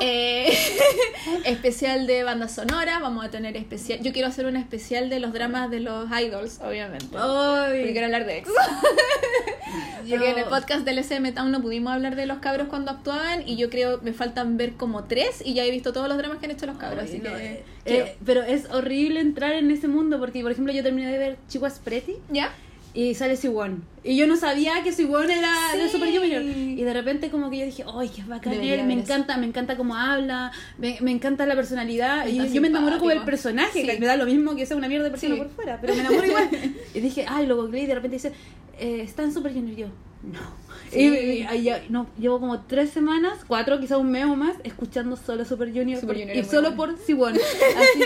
Eh, 0.00 0.52
especial 1.44 2.06
de 2.06 2.24
banda 2.24 2.48
sonora, 2.48 2.98
vamos 2.98 3.24
a 3.24 3.30
tener 3.30 3.56
especial. 3.56 4.00
Yo 4.02 4.12
quiero 4.12 4.28
hacer 4.28 4.46
un 4.46 4.56
especial 4.56 5.08
de 5.08 5.20
los 5.20 5.32
dramas 5.32 5.70
de 5.70 5.80
los 5.80 6.08
idols, 6.10 6.60
obviamente. 6.60 7.06
Porque 7.10 7.90
quiero 7.92 8.06
hablar 8.06 8.26
de 8.26 8.38
EXO. 8.38 8.52
Porque 10.08 10.30
en 10.30 10.38
el 10.38 10.44
podcast 10.44 10.84
del 10.84 10.98
SM 10.98 11.32
Town 11.32 11.50
no 11.50 11.60
pudimos 11.60 11.92
hablar 11.92 12.16
de 12.16 12.26
los 12.26 12.38
cabros 12.38 12.68
cuando 12.68 12.90
actuaban 12.90 13.48
y 13.48 13.56
yo 13.56 13.70
creo 13.70 14.00
me 14.02 14.12
faltan 14.12 14.56
ver 14.56 14.74
como 14.74 15.04
tres 15.04 15.42
y 15.44 15.54
ya 15.54 15.64
he 15.64 15.70
visto 15.70 15.92
todos 15.92 16.08
los 16.08 16.18
dramas 16.18 16.38
que 16.38 16.46
han 16.46 16.52
hecho 16.52 16.66
los 16.66 16.76
cabros. 16.76 17.04
así 17.04 17.18
no, 17.18 17.30
que 17.30 17.52
eh, 17.54 17.64
eh, 17.86 18.16
pero 18.24 18.42
es 18.42 18.70
horrible 18.70 19.20
entrar 19.20 19.52
en 19.52 19.70
ese 19.70 19.88
mundo 19.88 20.18
porque, 20.18 20.42
por 20.42 20.52
ejemplo, 20.52 20.72
yo 20.72 20.82
terminé 20.82 21.10
de 21.10 21.18
ver 21.18 21.38
Chihuahua 21.48 21.78
Pretty 21.82 22.16
¿Ya? 22.30 22.52
Y 22.94 23.14
sale 23.14 23.36
Siwon. 23.36 23.82
Y 24.04 24.16
yo 24.16 24.26
no 24.28 24.36
sabía 24.36 24.82
que 24.84 24.92
Siwon 24.92 25.28
era 25.30 25.50
de 25.76 25.86
Sí. 25.88 25.92
Super 25.92 26.16
Junior. 26.16 26.42
Y 26.42 26.82
de 26.82 26.92
repente 26.92 27.28
como 27.30 27.50
que 27.50 27.58
yo 27.58 27.64
dije, 27.66 27.84
¡ay, 27.92 28.08
qué 28.08 28.22
bacán 28.22 28.52
él! 28.54 28.84
Me 28.84 28.94
eso. 28.94 29.02
encanta, 29.02 29.36
me 29.36 29.46
encanta 29.46 29.76
cómo 29.76 29.96
habla, 29.96 30.52
me, 30.78 30.98
me 31.00 31.10
encanta 31.10 31.44
la 31.46 31.56
personalidad. 31.56 32.26
Y 32.28 32.36
yo 32.52 32.60
me 32.60 32.68
enamoro 32.68 32.98
como 32.98 33.10
simpático. 33.10 33.24
personaje, 33.26 33.80
Sí. 33.80 33.86
que 33.86 33.98
me 33.98 34.06
da 34.06 34.16
lo 34.16 34.26
mismo 34.26 34.54
que 34.54 34.64
sea 34.64 34.76
una 34.76 34.88
mierda 34.88 35.04
de 35.06 35.10
persona 35.10 35.34
Sí. 35.34 35.40
por 35.40 35.50
fuera, 35.50 35.78
pero 35.80 35.94
me 35.94 36.00
enamoro 36.00 36.24
igual. 36.26 36.48
y 36.94 37.00
dije, 37.00 37.26
¡ay, 37.28 37.46
lo 37.46 37.56
googleé! 37.56 37.82
Y 37.82 37.86
de 37.86 37.94
repente 37.96 38.16
dice, 38.16 38.32
eh, 38.78 39.00
¿está 39.02 39.22
en 39.24 39.32
Super 39.32 39.52
Junior? 39.52 39.76
Yo, 39.76 39.86
no. 40.33 40.64
Sí. 40.90 41.00
Y, 41.00 41.07
y- 41.07 41.47
y- 41.57 41.62
ya- 41.64 41.83
no, 41.88 42.07
llevo 42.19 42.38
como 42.38 42.61
tres 42.61 42.90
semanas, 42.90 43.38
cuatro, 43.49 43.81
quizás 43.81 43.99
un 43.99 44.11
mes 44.12 44.26
o 44.26 44.37
más, 44.37 44.57
escuchando 44.62 45.16
solo 45.16 45.45
Super 45.45 45.73
Junior. 45.73 45.99
Super 46.00 46.14
por- 46.16 46.23
Junior 46.26 46.37
y 46.45 46.49
solo 46.49 46.73
bueno. 46.73 46.95
por 46.95 47.04
Siwon. 47.04 47.35
Así 47.35 48.00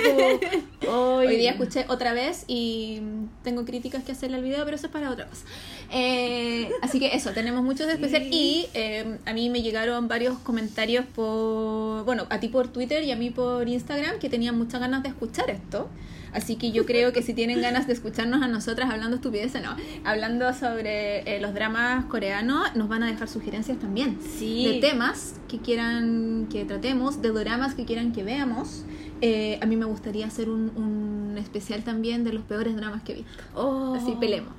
como, 0.86 0.96
Hoy 1.18 1.36
día 1.36 1.50
escuché 1.50 1.84
otra 1.88 2.14
vez 2.14 2.44
y 2.46 3.02
tengo 3.42 3.64
críticas 3.66 4.04
que 4.04 4.12
hacerle 4.12 4.38
al 4.38 4.42
video, 4.42 4.64
pero 4.64 4.76
eso 4.76 4.86
es 4.86 4.92
para 4.92 5.10
otra 5.10 5.26
cosa. 5.26 5.44
Eh, 5.90 6.70
así 6.82 7.00
que 7.00 7.14
eso, 7.14 7.30
tenemos 7.30 7.62
muchos 7.62 7.86
de 7.86 7.94
especial 7.94 8.28
y 8.30 8.66
eh, 8.74 9.18
a 9.24 9.32
mí 9.32 9.48
me 9.48 9.62
llegaron 9.62 10.06
varios 10.06 10.38
comentarios 10.38 11.06
por, 11.06 12.04
bueno, 12.04 12.26
a 12.30 12.40
ti 12.40 12.48
por 12.48 12.68
Twitter 12.68 13.02
y 13.04 13.10
a 13.10 13.16
mí 13.16 13.30
por 13.30 13.68
Instagram 13.68 14.18
que 14.18 14.28
tenían 14.28 14.56
muchas 14.58 14.80
ganas 14.80 15.02
de 15.02 15.08
escuchar 15.08 15.48
esto. 15.50 15.88
Así 16.30 16.56
que 16.56 16.72
yo 16.72 16.84
creo 16.84 17.14
que 17.14 17.22
si 17.22 17.32
tienen 17.32 17.62
ganas 17.62 17.86
de 17.86 17.94
escucharnos 17.94 18.42
a 18.42 18.48
nosotras 18.48 18.90
hablando 18.90 19.16
estupideces, 19.16 19.62
no, 19.62 19.74
hablando 20.04 20.52
sobre 20.52 21.20
eh, 21.20 21.40
los 21.40 21.54
dramas 21.54 22.04
coreanos, 22.04 22.76
nos 22.76 22.86
van 22.88 23.02
a 23.02 23.06
dejar 23.06 23.28
sugerencias 23.28 23.78
también 23.78 24.18
Sí. 24.38 24.66
de 24.66 24.80
temas 24.80 25.36
que 25.48 25.58
quieran 25.58 26.46
que 26.50 26.66
tratemos, 26.66 27.22
de 27.22 27.30
doramas 27.30 27.74
que 27.74 27.86
quieran 27.86 28.12
que 28.12 28.24
veamos. 28.24 28.84
Eh, 29.22 29.58
a 29.62 29.66
mí 29.66 29.76
me 29.76 29.86
gustaría 29.86 30.26
hacer 30.26 30.50
un, 30.50 30.70
un 30.76 31.38
especial 31.38 31.82
también 31.82 32.24
de 32.24 32.34
los 32.34 32.44
peores 32.44 32.76
dramas 32.76 33.02
que 33.02 33.12
he 33.12 33.16
visto. 33.16 33.32
Oh. 33.54 33.94
Así, 33.94 34.14
pelemos. 34.20 34.52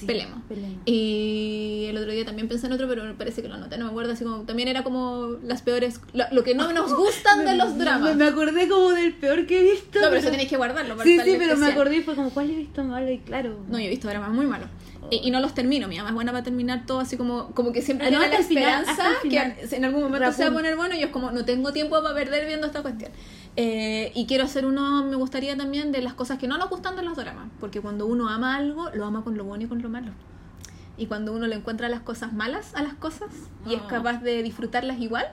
Sí, 0.00 0.06
Pelemos. 0.06 0.40
pelemos. 0.48 0.78
Y 0.86 1.86
el 1.88 1.96
otro 1.98 2.10
día 2.12 2.24
también 2.24 2.48
pensé 2.48 2.66
en 2.66 2.72
otro, 2.72 2.88
pero 2.88 3.02
parece 3.16 3.42
que 3.42 3.48
lo 3.48 3.54
anoté, 3.54 3.78
no 3.78 3.84
me 3.86 3.90
acuerdo. 3.90 4.12
Así 4.12 4.24
como 4.24 4.42
también 4.42 4.68
era 4.68 4.82
como 4.82 5.36
las 5.42 5.62
peores, 5.62 6.00
lo, 6.12 6.24
lo 6.32 6.42
que 6.44 6.54
no 6.54 6.72
nos 6.72 6.92
gustan 6.96 7.44
de 7.44 7.56
los 7.56 7.78
dramas. 7.78 8.10
Me, 8.16 8.24
me 8.24 8.30
acordé 8.30 8.68
como 8.68 8.90
del 8.90 9.14
peor 9.14 9.46
que 9.46 9.60
he 9.60 9.72
visto. 9.72 10.00
No, 10.00 10.06
pero 10.08 10.16
eso 10.16 10.30
tenéis 10.30 10.48
que 10.48 10.56
guardarlo. 10.56 10.96
para 10.96 11.04
Sí, 11.08 11.18
sí, 11.24 11.36
pero 11.38 11.56
me 11.56 11.66
acordé 11.66 11.96
y 11.96 12.02
fue 12.02 12.14
como, 12.14 12.30
¿cuál 12.30 12.50
he 12.50 12.56
visto 12.56 12.82
malo? 12.84 13.10
Y 13.10 13.18
claro. 13.18 13.58
No, 13.68 13.78
yo 13.78 13.86
he 13.86 13.90
visto 13.90 14.08
dramas 14.08 14.30
muy 14.32 14.46
malos. 14.46 14.68
Y, 15.10 15.16
y 15.28 15.30
no 15.30 15.38
los 15.38 15.52
termino, 15.54 15.86
mi 15.86 15.98
mamá 15.98 16.08
es 16.08 16.14
buena 16.14 16.32
para 16.32 16.42
terminar 16.44 16.86
todo 16.86 16.98
así 17.00 17.18
como, 17.18 17.48
como 17.54 17.72
que 17.72 17.82
siempre 17.82 18.06
Ah, 18.06 18.10
no, 18.10 18.20
tiene 18.20 18.34
la 18.34 18.40
esperanza 18.40 19.04
final. 19.20 19.54
que 19.54 19.76
en 19.76 19.84
algún 19.84 20.02
momento 20.02 20.32
se 20.32 20.44
va 20.44 20.48
a 20.48 20.52
poner 20.54 20.76
bueno 20.76 20.94
y 20.96 21.02
es 21.02 21.10
como, 21.10 21.30
no 21.30 21.44
tengo 21.44 21.74
tiempo 21.74 22.02
para 22.02 22.14
perder 22.14 22.46
viendo 22.46 22.66
esta 22.66 22.80
cuestión. 22.80 23.12
Eh, 23.56 24.10
y 24.14 24.26
quiero 24.26 24.44
hacer 24.44 24.66
uno, 24.66 25.04
me 25.04 25.14
gustaría 25.16 25.56
también 25.56 25.92
de 25.92 26.02
las 26.02 26.14
cosas 26.14 26.38
que 26.38 26.48
no 26.48 26.58
nos 26.58 26.68
gustan 26.70 26.96
de 26.96 27.02
los 27.02 27.16
dramas, 27.16 27.48
porque 27.60 27.80
cuando 27.80 28.06
uno 28.06 28.28
ama 28.28 28.56
algo, 28.56 28.90
lo 28.94 29.04
ama 29.04 29.22
con 29.22 29.36
lo 29.36 29.44
bueno 29.44 29.64
y 29.64 29.68
con 29.68 29.80
lo 29.80 29.88
malo. 29.88 30.10
Y 30.96 31.06
cuando 31.06 31.32
uno 31.32 31.46
le 31.46 31.56
encuentra 31.56 31.88
las 31.88 32.00
cosas 32.00 32.32
malas 32.32 32.74
a 32.74 32.82
las 32.82 32.94
cosas 32.94 33.28
y 33.68 33.74
es 33.74 33.80
Oh. 33.82 33.88
capaz 33.88 34.22
de 34.22 34.42
disfrutarlas 34.42 34.98
igual, 35.00 35.26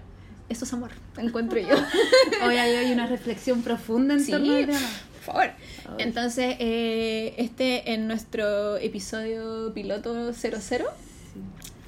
eso 0.49 0.65
es 0.65 0.73
amor, 0.73 0.91
encuentro 1.17 1.59
yo. 1.59 1.75
Hoy 2.45 2.55
hay, 2.57 2.91
una 2.91 3.07
reflexión 3.07 3.63
profunda 3.63 4.13
en 4.13 4.19
Sí, 4.21 4.31
torno 4.31 4.53
al 4.55 4.65
tema. 4.67 4.79
por 4.79 5.21
favor. 5.33 5.51
Entonces, 5.97 6.55
eh, 6.59 7.33
este 7.37 7.93
en 7.93 8.07
nuestro 8.07 8.77
episodio 8.77 9.71
piloto 9.73 10.31
00, 10.33 10.85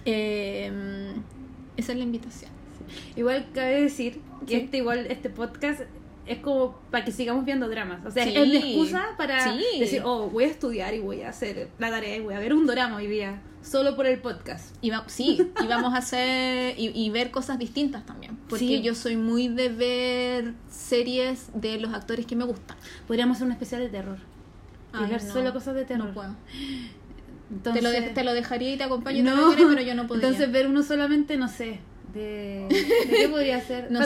eh, 0.06 0.72
esa 1.78 1.92
es 1.92 1.98
la 1.98 2.04
invitación. 2.04 2.52
Igual 3.16 3.48
cabe 3.54 3.82
decir 3.82 4.20
que 4.48 4.58
Sí. 4.60 4.62
este 4.66 4.78
igual 4.78 5.06
este 5.08 5.30
podcast 5.30 5.82
es 6.26 6.40
como 6.40 6.80
para 6.92 7.04
que 7.06 7.12
sigamos 7.12 7.44
viendo 7.46 7.68
dramas. 7.70 8.06
O 8.06 8.12
sea, 8.12 8.24
Sí. 8.24 8.34
es 8.36 8.48
la 8.48 8.60
excusa 8.60 9.06
para 9.18 9.44
Sí. 9.44 9.80
decir, 9.80 10.02
oh, 10.06 10.30
voy 10.30 10.46
a 10.46 10.48
estudiar 10.48 10.94
y 10.94 11.00
voy 11.00 11.22
a 11.22 11.30
hacer 11.30 11.70
la 11.80 11.90
tarea 11.90 12.16
y 12.16 12.22
voy 12.22 12.34
a 12.34 12.40
ver 12.40 12.54
un 12.54 12.66
drama 12.66 12.96
hoy 12.98 13.08
día. 13.08 13.42
Solo 13.62 13.96
por 13.96 14.06
el 14.08 14.20
podcast. 14.20 14.76
Y 14.82 14.90
va- 14.90 15.06
sí, 15.08 15.38
y 15.64 15.68
vamos 15.68 15.94
a 15.94 15.98
hacer 15.98 16.78
y, 16.78 16.90
y 16.94 17.10
ver 17.12 17.32
cosas 17.32 17.58
distintas 17.60 18.06
también. 18.06 18.38
Porque 18.50 18.66
Sí. 18.66 18.82
yo 18.82 18.94
soy 18.94 19.16
muy 19.16 19.48
de 19.48 19.70
ver 19.70 20.54
series 20.70 21.48
de 21.54 21.80
los 21.80 21.94
actores 21.94 22.26
que 22.26 22.36
me 22.36 22.44
gustan. 22.44 22.76
Podríamos 23.08 23.38
hacer 23.38 23.46
un 23.48 23.54
especial 23.54 23.82
de 23.82 23.88
terror. 23.90 24.18
Y 24.94 24.98
Ay, 25.04 25.10
ver 25.10 25.24
no, 25.24 25.34
solo 25.34 25.54
cosas 25.54 25.76
de 25.76 25.86
terror. 25.86 26.08
No 26.10 26.14
puedo. 26.14 26.36
Entonces, 27.52 27.82
Te, 27.84 27.88
lo 27.88 27.92
de- 27.92 28.10
te 28.10 28.24
lo 28.24 28.34
dejaría 28.34 28.74
y 28.74 28.78
te 28.78 28.84
acompaño, 28.84 29.24
no, 29.24 29.54
te 29.56 29.62
lo 29.62 29.70
pero 29.70 29.82
yo 29.82 29.96
no 29.96 30.08
podría. 30.08 30.28
Entonces 30.28 30.52
ver 30.52 30.68
uno 30.68 30.84
solamente, 30.84 31.38
no 31.38 31.48
sé. 31.48 31.80
¿De, 32.14 32.68
¿de 32.70 33.10
qué 33.16 33.28
podría 33.30 33.60
ser? 33.62 33.88
No 33.92 34.00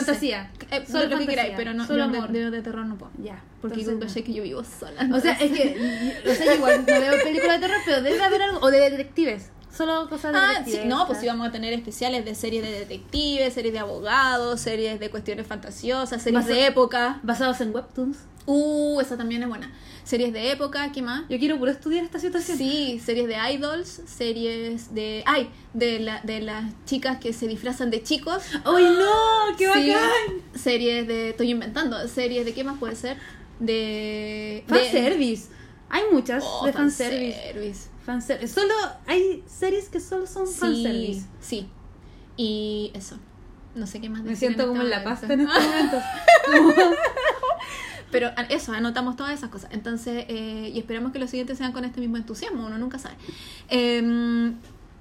Eh, 0.70 0.84
Solo 0.86 1.06
lo 1.06 1.18
que 1.18 1.26
queráis, 1.26 1.54
pero 1.56 1.72
no, 1.74 1.86
solo 1.86 2.10
yo 2.12 2.26
de, 2.28 2.38
de- 2.44 2.50
de 2.50 2.62
terror 2.62 2.84
no 2.86 2.96
puedo. 2.98 3.10
Ya. 3.22 3.42
Porque 3.60 3.82
tú 3.84 3.92
no. 3.98 4.08
sé 4.08 4.22
que 4.22 4.32
yo 4.34 4.42
vivo 4.42 4.62
sola. 4.64 5.08
O 5.14 5.20
sea, 5.20 5.32
es 5.32 5.50
que, 5.50 6.20
o 6.30 6.34
sea, 6.34 6.54
igual 6.54 6.80
no 6.86 7.00
veo 7.00 7.22
películas 7.24 7.60
de 7.60 7.66
terror, 7.66 7.80
pero 7.86 8.02
debe 8.02 8.22
haber 8.22 8.42
algo, 8.42 8.58
o 8.60 8.70
de 8.70 8.90
detectives, 8.90 9.50
solo 9.76 10.08
cosas 10.08 10.32
de 10.32 10.38
Ah, 10.38 10.62
sí, 10.64 10.78
no, 10.86 11.06
pues 11.06 11.24
vamos 11.24 11.48
a 11.48 11.52
tener 11.52 11.72
especiales 11.72 12.24
de 12.24 12.34
series 12.34 12.62
de 12.62 12.70
detectives, 12.72 13.54
series 13.54 13.72
de 13.72 13.78
abogados, 13.80 14.60
series 14.60 14.98
de 15.00 15.10
cuestiones 15.10 15.46
fantasiosas, 15.46 16.22
series 16.22 16.46
de 16.46 16.66
época. 16.66 17.20
Basados 17.22 17.60
en 17.60 17.74
webtoons. 17.74 18.18
Uh, 18.46 18.98
esa 19.00 19.16
también 19.18 19.42
es 19.42 19.48
buena. 19.48 19.70
Series 20.04 20.32
de 20.32 20.50
época, 20.52 20.90
¿qué 20.90 21.02
más? 21.02 21.24
Yo 21.28 21.38
quiero 21.38 21.58
puro 21.58 21.70
estudiar 21.70 22.02
esta 22.02 22.18
situación. 22.18 22.56
Sí, 22.56 22.98
series 23.04 23.28
de 23.28 23.36
idols, 23.52 24.00
series 24.06 24.94
de... 24.94 25.22
¡Ay! 25.26 25.50
De, 25.74 26.00
la, 26.00 26.22
de 26.22 26.40
las 26.40 26.64
chicas 26.86 27.18
que 27.18 27.34
se 27.34 27.46
disfrazan 27.46 27.90
de 27.90 28.02
chicos. 28.02 28.42
¡Ay, 28.64 28.84
no! 28.84 29.56
¡Qué 29.58 29.66
Sí, 29.70 29.90
bacán! 29.90 30.42
Series 30.54 31.06
de... 31.06 31.30
Estoy 31.30 31.50
inventando. 31.50 32.08
Series 32.08 32.46
de... 32.46 32.54
¿Qué 32.54 32.64
más 32.64 32.78
puede 32.78 32.96
ser? 32.96 33.18
De... 33.60 34.64
de- 34.66 34.74
Fanservice. 34.74 35.48
Hay 35.90 36.02
muchas 36.10 36.42
Oh, 36.46 36.64
de 36.64 36.72
fanservice. 36.72 37.36
fanservice. 37.38 37.88
Fanservice. 38.08 38.54
Solo 38.54 38.72
hay 39.06 39.44
series 39.46 39.90
que 39.90 40.00
solo 40.00 40.26
son 40.26 40.46
Sí, 40.46 40.58
fanservice. 40.58 41.26
sí. 41.40 41.68
Y 42.38 42.90
eso. 42.94 43.18
No 43.74 43.86
sé 43.86 44.00
qué 44.00 44.08
más 44.08 44.22
Me 44.22 44.30
decir 44.30 44.48
siento 44.48 44.62
este 44.62 44.68
como 44.70 44.80
en 44.82 44.88
la 44.88 45.04
pasta 45.04 45.30
en 45.30 45.42
este 45.42 45.60
momento. 45.60 45.98
Pero 48.10 48.30
eso, 48.48 48.72
anotamos 48.72 49.16
todas 49.16 49.34
esas 49.34 49.50
cosas. 49.50 49.70
Entonces, 49.74 50.24
eh, 50.28 50.70
y 50.74 50.78
esperamos 50.78 51.12
que 51.12 51.18
los 51.18 51.28
siguientes 51.28 51.58
sean 51.58 51.72
con 51.72 51.84
este 51.84 52.00
mismo 52.00 52.16
entusiasmo, 52.16 52.64
uno 52.66 52.78
nunca 52.78 52.98
sabe. 52.98 53.16
Eh, 53.68 54.52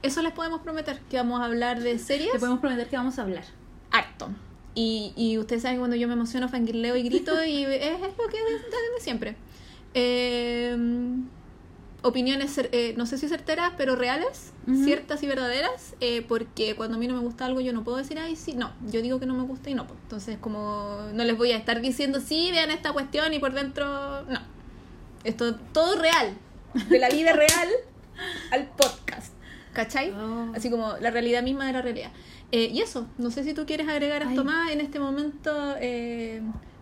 eso 0.01 0.21
les 0.21 0.33
podemos 0.33 0.59
prometer, 0.59 0.99
que 1.09 1.15
vamos 1.15 1.39
a 1.39 1.45
hablar 1.45 1.81
de 1.81 1.97
series 1.99 2.33
Te 2.33 2.39
podemos 2.39 2.59
prometer 2.59 2.89
que 2.89 2.97
vamos 2.97 3.17
a 3.19 3.21
hablar. 3.21 3.45
harto. 3.91 4.27
Y, 4.75 5.13
y 5.15 5.37
ustedes 5.37 5.61
saben 5.61 5.77
que 5.77 5.79
cuando 5.79 5.95
yo 5.95 6.09
me 6.09 6.15
emociono, 6.15 6.49
fangirleo 6.49 6.97
y 6.97 7.03
grito, 7.03 7.41
y 7.45 7.63
es, 7.63 7.81
es 7.81 8.17
lo 8.17 8.27
que 8.29 8.37
es 8.37 8.61
de 8.63 8.99
siempre. 8.99 9.37
Eh, 9.93 10.75
opiniones, 12.07 12.57
eh, 12.57 12.93
no 12.97 13.05
sé 13.05 13.17
si 13.17 13.27
certeras, 13.27 13.73
pero 13.77 13.95
reales, 13.95 14.53
ciertas 14.83 15.23
y 15.23 15.27
verdaderas, 15.27 15.95
eh, 15.99 16.25
porque 16.27 16.75
cuando 16.75 16.97
a 16.97 16.99
mí 16.99 17.07
no 17.07 17.15
me 17.15 17.21
gusta 17.21 17.45
algo 17.45 17.61
yo 17.61 17.73
no 17.73 17.83
puedo 17.83 17.97
decir, 17.97 18.19
ay, 18.19 18.35
sí, 18.35 18.53
no, 18.53 18.71
yo 18.89 19.01
digo 19.01 19.19
que 19.19 19.25
no 19.25 19.33
me 19.33 19.43
gusta 19.43 19.69
y 19.69 19.75
no. 19.75 19.87
pues. 19.87 19.99
Entonces, 20.03 20.37
como 20.39 20.99
no 21.13 21.23
les 21.23 21.37
voy 21.37 21.51
a 21.51 21.57
estar 21.57 21.81
diciendo, 21.81 22.19
sí, 22.19 22.49
vean 22.51 22.71
esta 22.71 22.91
cuestión 22.93 23.33
y 23.33 23.39
por 23.39 23.53
dentro, 23.53 24.23
no. 24.23 24.39
Esto 25.23 25.55
todo 25.55 26.01
real, 26.01 26.37
de 26.89 26.99
la 26.99 27.09
vida 27.09 27.33
real 27.33 27.69
al 28.51 28.67
podcast, 28.67 29.33
¿cachai? 29.73 30.11
Oh. 30.11 30.51
Así 30.55 30.69
como 30.69 30.97
la 30.99 31.11
realidad 31.11 31.43
misma 31.43 31.65
de 31.67 31.73
la 31.73 31.81
realidad. 31.81 32.11
Eh, 32.51 32.69
y 32.73 32.81
eso, 32.81 33.07
no 33.17 33.31
sé 33.31 33.43
si 33.43 33.53
tú 33.53 33.65
quieres 33.65 33.87
agregar 33.89 34.21
esto 34.21 34.41
Ay. 34.41 34.47
más 34.47 34.71
en 34.71 34.81
este 34.81 34.99
momento. 34.99 35.75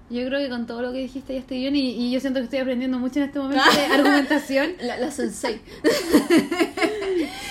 Yo 0.09 0.23
creo 0.27 0.39
que 0.39 0.49
con 0.49 0.67
todo 0.67 0.83
lo 0.83 0.91
que 0.91 0.99
dijiste 0.99 1.33
ya 1.33 1.39
estoy 1.39 1.59
bien 1.59 1.75
y, 1.75 1.91
y 1.91 2.11
yo 2.11 2.19
siento 2.19 2.39
que 2.39 2.43
estoy 2.43 2.59
aprendiendo 2.59 2.99
mucho 2.99 3.19
en 3.19 3.25
este 3.25 3.39
momento 3.39 3.63
de 3.75 3.85
argumentación. 3.85 4.73
la, 4.81 4.97
la 4.97 5.11
sensei. 5.11 5.61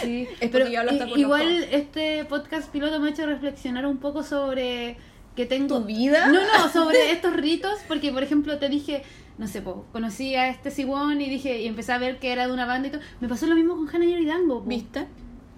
Sí, 0.02 0.28
Es 0.40 0.50
pero 0.50 0.68
yo 0.68 0.82
los 0.84 1.16
igual 1.16 1.64
este 1.70 2.24
podcast 2.26 2.70
piloto 2.70 3.00
me 3.00 3.08
ha 3.08 3.10
hecho 3.10 3.26
reflexionar 3.26 3.86
un 3.86 3.96
poco 3.96 4.22
sobre 4.22 4.96
que 5.34 5.46
tengo 5.46 5.80
¿Tu 5.80 5.84
vida? 5.86 6.26
No, 6.28 6.40
no, 6.40 6.68
sobre 6.70 7.10
estos 7.12 7.34
ritos, 7.34 7.78
porque 7.88 8.12
por 8.12 8.22
ejemplo 8.22 8.58
te 8.58 8.68
dije, 8.68 9.02
no 9.38 9.48
sé, 9.48 9.62
po, 9.62 9.86
conocí 9.92 10.34
a 10.34 10.48
este 10.48 10.70
Siwon 10.70 11.20
y 11.20 11.30
dije 11.30 11.60
y 11.62 11.66
empecé 11.66 11.92
a 11.92 11.98
ver 11.98 12.18
que 12.18 12.30
era 12.32 12.46
de 12.46 12.52
una 12.52 12.66
banda 12.66 12.88
y 12.88 12.90
todo. 12.92 13.00
Me 13.20 13.28
pasó 13.28 13.46
lo 13.46 13.54
mismo 13.54 13.74
con 13.76 13.88
Hannah 13.88 14.04
Yoridango, 14.06 14.60
¿Viste? 14.60 15.06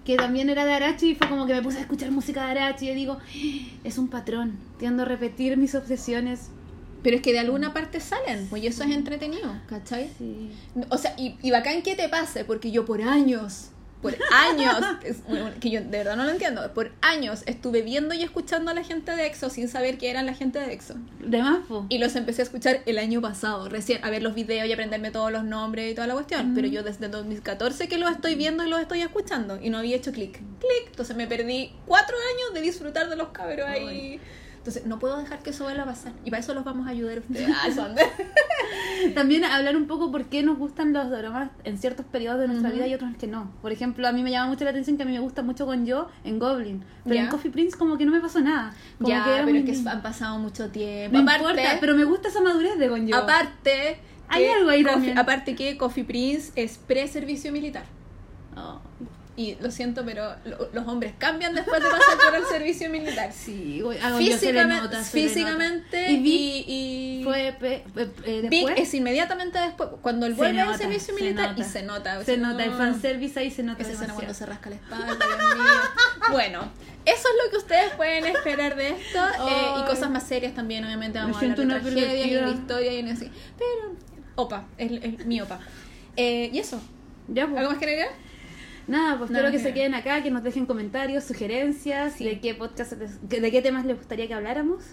que 0.05 0.15
también 0.15 0.49
era 0.49 0.63
de 0.65 0.73
Arachi 0.73 1.09
y 1.09 1.15
fue 1.15 1.27
como 1.27 1.45
que 1.45 1.53
me 1.53 1.61
puse 1.61 1.79
a 1.79 1.81
escuchar 1.81 2.11
música 2.11 2.45
de 2.45 2.51
Arachi 2.51 2.89
y 2.89 2.95
digo, 2.95 3.17
es 3.83 3.97
un 3.97 4.07
patrón, 4.07 4.57
tiendo 4.79 5.03
a 5.03 5.05
repetir 5.05 5.57
mis 5.57 5.75
obsesiones. 5.75 6.49
Pero 7.03 7.15
es 7.15 7.21
que 7.21 7.31
de 7.31 7.39
alguna 7.39 7.73
parte 7.73 7.99
salen, 7.99 8.47
pues 8.49 8.63
y 8.63 8.67
eso 8.67 8.83
es 8.83 8.91
entretenido, 8.91 9.53
¿cachai? 9.67 10.09
Sí. 10.17 10.51
O 10.89 10.97
sea, 10.97 11.13
y, 11.17 11.35
y 11.41 11.51
bacán 11.51 11.81
que 11.83 11.95
te 11.95 12.09
pase, 12.09 12.43
porque 12.45 12.71
yo 12.71 12.85
por 12.85 13.01
años 13.01 13.69
por 14.01 14.15
años, 14.31 14.75
es- 15.03 15.23
bueno, 15.27 15.49
que 15.59 15.71
yo 15.71 15.81
de 15.81 15.87
verdad 15.87 16.15
no 16.15 16.23
lo 16.23 16.29
entiendo, 16.29 16.71
por 16.75 16.91
años 17.01 17.41
estuve 17.47 17.81
viendo 17.81 18.13
y 18.13 18.21
escuchando 18.21 18.69
a 18.69 18.75
la 18.75 18.83
gente 18.83 19.15
de 19.15 19.25
EXO 19.25 19.49
sin 19.49 19.67
saber 19.69 19.97
que 19.97 20.11
eran 20.11 20.27
la 20.27 20.35
gente 20.35 20.59
de 20.59 20.71
EXO. 20.71 20.93
De 21.19 21.41
más. 21.41 21.59
Y 21.89 21.97
los 21.97 22.15
empecé 22.15 22.43
a 22.43 22.45
escuchar 22.45 22.81
el 22.85 22.99
año 22.99 23.21
pasado, 23.21 23.67
recién, 23.69 24.05
a 24.05 24.11
ver 24.11 24.21
los 24.21 24.35
videos 24.35 24.67
y 24.67 24.71
aprenderme 24.71 25.09
todos 25.09 25.31
los 25.31 25.43
nombres 25.43 25.91
y 25.91 25.95
toda 25.95 26.05
la 26.05 26.13
cuestión. 26.13 26.51
Pero 26.53 26.67
yo 26.67 26.83
desde 26.83 27.07
2014 27.07 27.87
que 27.87 27.97
los 27.97 28.11
estoy 28.11 28.35
viendo 28.35 28.63
y 28.63 28.69
los 28.69 28.79
estoy 28.79 29.01
escuchando 29.01 29.59
y 29.59 29.71
no 29.71 29.79
había 29.79 29.95
hecho 29.95 30.11
clic, 30.11 30.33
clic. 30.59 30.87
Entonces 30.91 31.15
me 31.15 31.25
perdí 31.25 31.71
cuatro 31.87 32.15
años 32.35 32.53
de 32.53 32.61
disfrutar 32.61 33.09
de 33.09 33.15
los 33.15 33.29
cabros 33.29 33.67
ahí. 33.67 34.19
Entonces 34.67 34.85
no 34.85 34.99
puedo 34.99 35.15
dejar 35.17 35.39
que 35.43 35.51
eso 35.51 35.63
vuelva 35.63 35.83
a 35.83 35.85
pasar. 35.85 36.11
Y 36.25 36.29
para 36.29 36.41
eso 36.41 36.53
los 36.53 36.65
vamos 36.65 36.87
a 36.87 36.89
ayudar 36.89 37.19
a 37.19 37.21
ustedes. 37.21 37.47
Ah. 37.79 37.87
También 39.15 39.45
hablar 39.45 39.77
un 39.77 39.87
poco 39.87 40.11
por 40.11 40.25
qué 40.25 40.43
nos 40.43 40.57
gustan 40.57 40.91
los 40.91 41.09
dramas 41.09 41.51
en 41.63 41.77
ciertos 41.77 42.05
periodos 42.05 42.41
de 42.41 42.47
nuestra 42.49 42.69
vida 42.71 42.85
y 42.85 42.93
otros 42.93 43.15
que 43.17 43.27
no. 43.27 43.49
Por 43.61 43.71
ejemplo, 43.71 44.05
a 44.07 44.11
mí 44.11 44.23
me 44.23 44.31
llama 44.31 44.47
mucho 44.47 44.65
la 44.65 44.71
atención 44.71 44.97
que 44.97 45.03
a 45.03 45.05
mí 45.05 45.13
me 45.13 45.19
gusta 45.19 45.41
mucho 45.41 45.65
con 45.65 45.85
yo 45.85 46.09
en 46.25 46.37
Goblin. 46.37 46.83
Pero 47.05 47.15
en 47.21 47.27
Coffee 47.27 47.49
Prince 47.51 47.77
como 47.77 47.97
que 47.97 48.05
no 48.05 48.11
me 48.11 48.19
pasó 48.19 48.41
nada. 48.41 48.73
Como 48.97 49.07
ya, 49.09 49.23
que 49.23 49.29
pero 49.31 49.43
muy 49.47 49.69
es 49.71 49.81
que 49.83 49.89
han 49.89 50.01
pasado 50.01 50.37
mucho 50.39 50.69
tiempo. 50.69 51.15
No 51.17 51.23
aparte, 51.23 51.43
importa, 51.49 51.77
pero 51.79 51.95
me 51.95 52.03
gusta 52.03 52.27
esa 52.27 52.41
madurez 52.41 52.77
de 52.77 52.89
con 52.89 53.07
yo. 53.07 53.15
aparte, 53.15 53.99
Hay 54.27 54.45
algo 54.47 54.69
ahí 54.69 54.83
Coffee- 54.83 54.91
también. 54.91 55.17
aparte 55.17 55.55
que 55.55 55.77
Coffee 55.77 56.03
Prince 56.03 56.51
es 56.57 56.77
pre-servicio 56.77 57.53
militar. 57.53 57.85
Oh, 58.57 58.81
Y 59.37 59.55
lo 59.61 59.69
siento, 59.69 60.03
pero 60.03 60.35
lo- 60.45 60.69
los 60.73 60.87
hombres 60.87 61.13
cambian 61.19 61.53
después 61.53 61.81
de 61.83 61.87
pasar 61.89 62.17
por 62.25 62.35
el 62.35 62.45
servicio 62.51 62.89
militar. 62.89 63.31
sí, 63.31 63.81
güey, 63.81 63.99
a 63.99 64.09
Gon 64.09 64.19
Yo 64.21 64.35
se 64.35 64.51
le 64.51 64.63
Físicamente, 64.63 64.83
nota, 64.83 65.03
físicamente. 65.03 66.11
Y 66.11 66.17
Vic 66.21 66.33
y, 66.67 67.19
y- 67.19 67.23
fue 67.23 67.55
pe- 67.59 67.83
pe- 67.93 68.09
eh, 68.25 68.47
Vic 68.49 68.69
es 68.75 68.93
inmediatamente 68.95 69.59
después, 69.59 69.89
cuando 70.01 70.25
él 70.25 70.33
vuelve 70.33 70.59
al 70.61 70.75
servicio 70.75 71.13
se 71.15 71.21
militar 71.21 71.49
nota. 71.51 71.61
y 71.61 71.63
se 71.63 71.83
nota. 71.83 72.23
se 72.25 72.37
nota, 72.37 72.63
el 72.65 72.71
fanservice 72.73 73.39
ahí 73.39 73.51
se 73.51 73.61
nota 73.61 73.83
Esa 73.83 73.91
escena 73.91 74.13
cuando 74.15 74.33
se 74.33 74.45
rasca 74.47 74.69
la 74.71 74.75
espalda. 74.77 75.17
Bueno, 76.31 76.61
eso 77.05 77.27
es 77.29 77.45
lo 77.45 77.51
que 77.51 77.57
ustedes 77.57 77.91
pueden 77.93 78.25
esperar 78.25 78.75
de 78.75 78.89
esto. 78.89 79.19
eh, 79.47 79.81
y 79.81 79.85
cosas 79.85 80.09
más 80.09 80.23
serias 80.27 80.53
también, 80.55 80.83
obviamente, 80.83 81.19
vamos 81.19 81.37
a 81.37 81.39
hablar 81.41 81.57
de 81.57 81.65
tragedias 81.67 82.27
y 82.27 82.33
de 82.33 82.49
historia 82.51 82.91
y 82.99 83.09
así. 83.09 83.31
Pero, 83.57 83.95
opa, 84.35 84.65
es, 84.77 84.91
es 84.91 85.25
mi 85.25 85.39
opa. 85.41 85.59
Eh, 86.15 86.49
y 86.51 86.57
eso, 86.59 86.81
Ya, 87.27 87.45
pues. 87.45 87.57
¿algo 87.59 87.69
más 87.71 87.79
que 87.79 87.85
agregar? 87.85 88.09
Nada, 88.87 89.17
pues 89.17 89.29
espero 89.29 89.51
que 89.51 89.57
que 89.57 89.63
se 89.63 89.73
queden 89.73 89.93
acá, 89.95 90.23
que 90.23 90.31
nos 90.31 90.43
dejen 90.43 90.65
comentarios, 90.65 91.23
sugerencias, 91.25 92.17
de 92.19 92.39
qué 92.39 92.55
podcast, 92.55 92.93
de 92.93 93.51
qué 93.51 93.61
temas 93.61 93.85
les 93.85 93.97
gustaría 93.97 94.27
que 94.27 94.33
habláramos. 94.33 94.83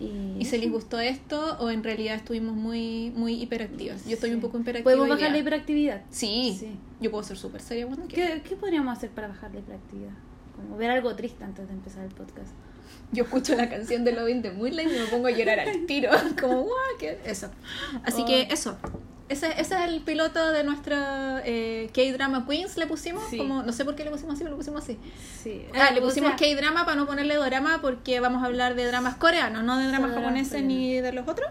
Y, 0.00 0.36
¿Y 0.40 0.44
si 0.46 0.58
les 0.58 0.70
gustó 0.70 0.98
esto 0.98 1.56
o 1.60 1.70
en 1.70 1.84
realidad 1.84 2.16
estuvimos 2.16 2.56
muy 2.56 3.12
muy 3.14 3.40
hiperactivas? 3.40 4.04
Yo 4.04 4.14
estoy 4.14 4.30
Sí. 4.30 4.34
un 4.34 4.40
poco 4.40 4.58
hiperactiva. 4.58 4.84
Podemos 4.84 5.08
bajar 5.08 5.30
la 5.30 5.38
hiperactividad. 5.38 6.02
Sí, 6.10 6.56
Sí. 6.58 6.76
yo 7.00 7.10
puedo 7.12 7.22
ser 7.22 7.36
súper 7.36 7.60
seria 7.60 7.86
cuando 7.86 8.06
quiera. 8.06 8.34
¿Qué, 8.36 8.42
¿Qué 8.42 8.56
podríamos 8.56 8.96
hacer 8.96 9.10
para 9.10 9.28
bajar 9.28 9.52
la 9.54 9.60
hiperactividad? 9.60 10.10
Como 10.56 10.76
ver 10.76 10.90
algo 10.90 11.14
triste 11.14 11.44
antes 11.44 11.68
de 11.68 11.74
empezar 11.74 12.04
el 12.04 12.10
podcast. 12.12 12.50
Yo 13.12 13.24
escucho 13.24 13.54
la 13.54 13.68
canción 13.70 14.04
de 14.04 14.12
Loving 14.12 14.42
de 14.42 14.50
Moonlight 14.50 14.90
y 14.90 14.98
me 14.98 15.04
pongo 15.06 15.28
a 15.28 15.30
llorar 15.30 15.60
al 15.60 15.86
tiro. 15.86 16.10
Como, 16.40 16.62
guau, 16.62 16.74
¿qué? 16.98 17.18
Eso. 17.24 17.50
Así 18.04 18.24
que 18.24 18.48
eso. 18.50 18.76
Ese, 19.28 19.48
ese 19.60 19.74
es 19.74 19.80
el 19.88 20.00
piloto 20.02 20.52
de 20.52 20.64
nuestra 20.64 21.42
eh, 21.44 21.90
K-Drama 21.94 22.46
Queens, 22.46 22.76
le 22.76 22.86
pusimos. 22.86 23.24
Sí. 23.28 23.38
Como, 23.38 23.62
no 23.62 23.72
sé 23.72 23.84
por 23.84 23.94
qué 23.94 24.04
le 24.04 24.10
pusimos 24.10 24.34
así, 24.34 24.42
pero 24.42 24.50
lo 24.52 24.56
pusimos 24.58 24.82
así. 24.82 24.98
Sí. 25.42 25.64
Ah, 25.74 25.90
le 25.92 26.00
o 26.00 26.04
pusimos 26.04 26.30
sea, 26.30 26.36
K-Drama 26.36 26.84
para 26.84 26.96
no 26.96 27.06
ponerle 27.06 27.36
drama 27.36 27.80
porque 27.80 28.20
vamos 28.20 28.42
a 28.42 28.46
hablar 28.46 28.74
de 28.74 28.86
dramas 28.86 29.16
coreanos, 29.16 29.64
no 29.64 29.78
de 29.78 29.86
dramas 29.86 30.10
dramas 30.10 30.24
japoneses 30.24 30.62
ni 30.62 31.00
de 31.00 31.12
los 31.12 31.26
otros. 31.26 31.48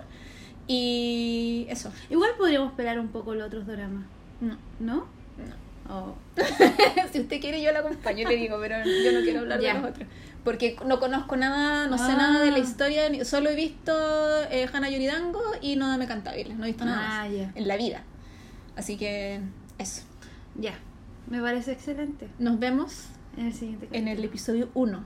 Y 0.67 1.65
eso. 1.69 1.91
Igual 2.09 2.31
podríamos 2.37 2.69
esperar 2.71 2.99
un 2.99 3.09
poco 3.09 3.33
los 3.35 3.47
otros 3.47 3.65
dramas, 3.65 4.05
No. 4.39 4.57
¿no? 4.79 4.95
No. 5.37 5.61
Oh. 5.89 6.15
si 7.11 7.19
usted 7.19 7.41
quiere 7.41 7.61
yo 7.61 7.71
la 7.71 7.79
acompaño, 7.79 8.27
le 8.29 8.37
digo, 8.37 8.57
pero 8.61 8.77
yo 8.85 9.11
no 9.11 9.21
quiero 9.21 9.39
hablar 9.41 9.59
de 9.59 9.73
los 9.73 9.83
otros. 9.83 10.07
Porque 10.43 10.75
no 10.85 10.99
conozco 10.99 11.35
nada, 11.37 11.87
no 11.87 11.97
sé 11.97 12.11
Ah. 12.13 12.15
nada 12.17 12.39
de 12.43 12.49
la 12.51 12.57
historia, 12.59 13.07
ni- 13.09 13.23
solo 13.25 13.49
he 13.49 13.55
visto 13.55 13.93
eh, 14.49 14.67
Hana 14.73 14.89
Yoridango 14.89 15.41
y 15.61 15.75
No 15.75 15.87
Dame 15.87 16.07
Cantables, 16.07 16.57
no 16.57 16.63
he 16.63 16.67
visto 16.67 16.83
nada 16.85 16.99
Ah, 17.21 17.23
más 17.25 17.31
ya. 17.33 17.51
en 17.53 17.67
la 17.67 17.77
vida. 17.77 18.03
Así 18.75 18.97
que 18.97 19.39
eso. 19.77 20.01
Ya. 20.55 20.73
Me 21.29 21.39
parece 21.41 21.71
excelente. 21.73 22.27
Nos 22.39 22.57
vemos 22.59 23.05
En 23.37 23.45
el 23.47 23.53
siguiente 23.53 23.87
en 23.91 24.07
el 24.07 24.23
episodio 24.23 24.69
1. 24.73 25.03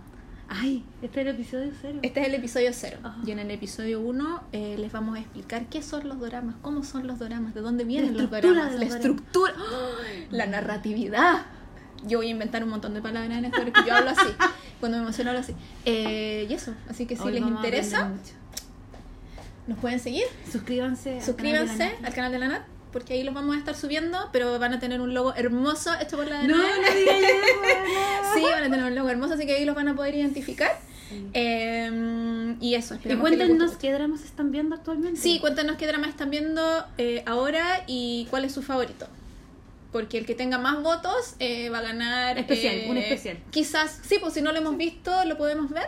Ay, 0.47 0.83
este 1.01 1.21
es 1.21 1.27
el 1.27 1.33
episodio 1.35 1.71
cero. 1.81 1.99
Este 2.03 2.21
es 2.21 2.27
el 2.27 2.35
episodio 2.35 2.69
0. 2.71 2.97
Ajá. 3.03 3.17
Y 3.25 3.31
en 3.31 3.39
el 3.39 3.49
episodio 3.51 3.99
1 3.99 4.43
eh, 4.53 4.75
les 4.77 4.91
vamos 4.91 5.17
a 5.17 5.19
explicar 5.19 5.65
qué 5.69 5.81
son 5.81 6.07
los 6.07 6.19
doramas, 6.19 6.55
cómo 6.61 6.83
son 6.83 7.07
los 7.07 7.17
doramas, 7.19 7.53
de 7.55 7.61
dónde 7.61 7.83
vienen 7.83 8.15
los 8.15 8.29
doramas, 8.29 8.71
de 8.73 8.77
la 8.79 8.85
los 8.85 8.95
estructura, 8.95 9.53
¡Ay! 9.57 10.27
la 10.29 10.45
narratividad. 10.45 11.45
Yo 12.05 12.19
voy 12.19 12.27
a 12.27 12.29
inventar 12.29 12.63
un 12.63 12.69
montón 12.69 12.93
de 12.93 13.01
palabras 13.01 13.35
en 13.39 13.45
esto 13.45 13.61
porque 13.63 13.81
yo 13.87 13.95
hablo 13.95 14.11
así. 14.11 14.27
Cuando 14.79 14.97
me 14.97 15.03
emociono 15.03 15.29
hablo 15.31 15.41
así. 15.41 15.53
Eh, 15.85 16.45
y 16.49 16.53
eso, 16.53 16.73
así 16.89 17.05
que 17.05 17.15
si 17.15 17.23
Hoy 17.23 17.33
les 17.33 17.41
interesa, 17.43 18.11
nos 19.67 19.79
pueden 19.79 19.99
seguir. 19.99 20.25
Suscríbanse. 20.51 21.15
al 21.15 21.23
Suscríbanse 21.23 21.77
canal 21.77 21.87
de 21.87 21.89
la 21.89 21.97
Nat. 21.99 22.05
al 22.07 22.13
canal 22.13 22.31
de 22.31 22.39
la 22.39 22.47
Nat, 22.49 22.61
porque 22.91 23.13
ahí 23.13 23.23
los 23.23 23.33
vamos 23.33 23.55
a 23.55 23.59
estar 23.59 23.75
subiendo, 23.75 24.29
pero 24.31 24.59
van 24.59 24.73
a 24.73 24.79
tener 24.79 25.01
un 25.01 25.13
logo 25.13 25.33
hermoso 25.35 25.91
hecho 25.99 26.17
por 26.17 26.27
la 26.27 26.41
de 26.41 26.47
No, 26.47 26.57
no 26.57 26.63
digas 26.63 27.15
eso. 27.19 28.33
Sí, 28.35 28.41
van 28.43 28.63
a 28.63 28.69
tener 28.69 28.83
un 28.85 28.95
logo 28.95 29.09
hermoso, 29.09 29.33
así 29.33 29.45
que 29.45 29.55
ahí 29.55 29.65
los 29.65 29.75
van 29.75 29.87
a 29.87 29.95
poder 29.95 30.15
identificar. 30.15 30.71
Sí. 31.09 31.25
Eh, 31.33 32.55
y 32.59 32.73
eso, 32.75 32.95
Y 33.03 33.15
cuéntenos 33.15 33.77
qué 33.77 33.91
dramas 33.91 34.23
están 34.23 34.51
viendo 34.51 34.75
actualmente. 34.75 35.19
Sí, 35.19 35.39
cuéntanos 35.39 35.77
qué 35.77 35.87
drama 35.87 36.07
están 36.07 36.29
viendo 36.29 36.85
eh, 36.97 37.23
ahora 37.25 37.83
y 37.87 38.27
cuál 38.29 38.45
es 38.45 38.51
su 38.53 38.61
favorito. 38.61 39.07
Porque 39.95 40.17
el 40.17 40.25
que 40.25 40.35
tenga 40.35 40.57
más 40.57 40.81
votos 40.83 41.35
eh, 41.39 41.69
va 41.69 41.77
a 41.77 41.81
ganar. 41.81 42.37
Especial, 42.37 42.75
eh, 42.75 42.87
un 42.89 42.97
especial. 42.97 43.37
Quizás, 43.49 44.01
sí, 44.05 44.17
pues 44.19 44.33
si 44.33 44.41
no 44.41 44.51
lo 44.51 44.57
hemos 44.57 44.75
visto, 44.75 45.23
lo 45.23 45.37
podemos 45.37 45.69
ver. 45.69 45.87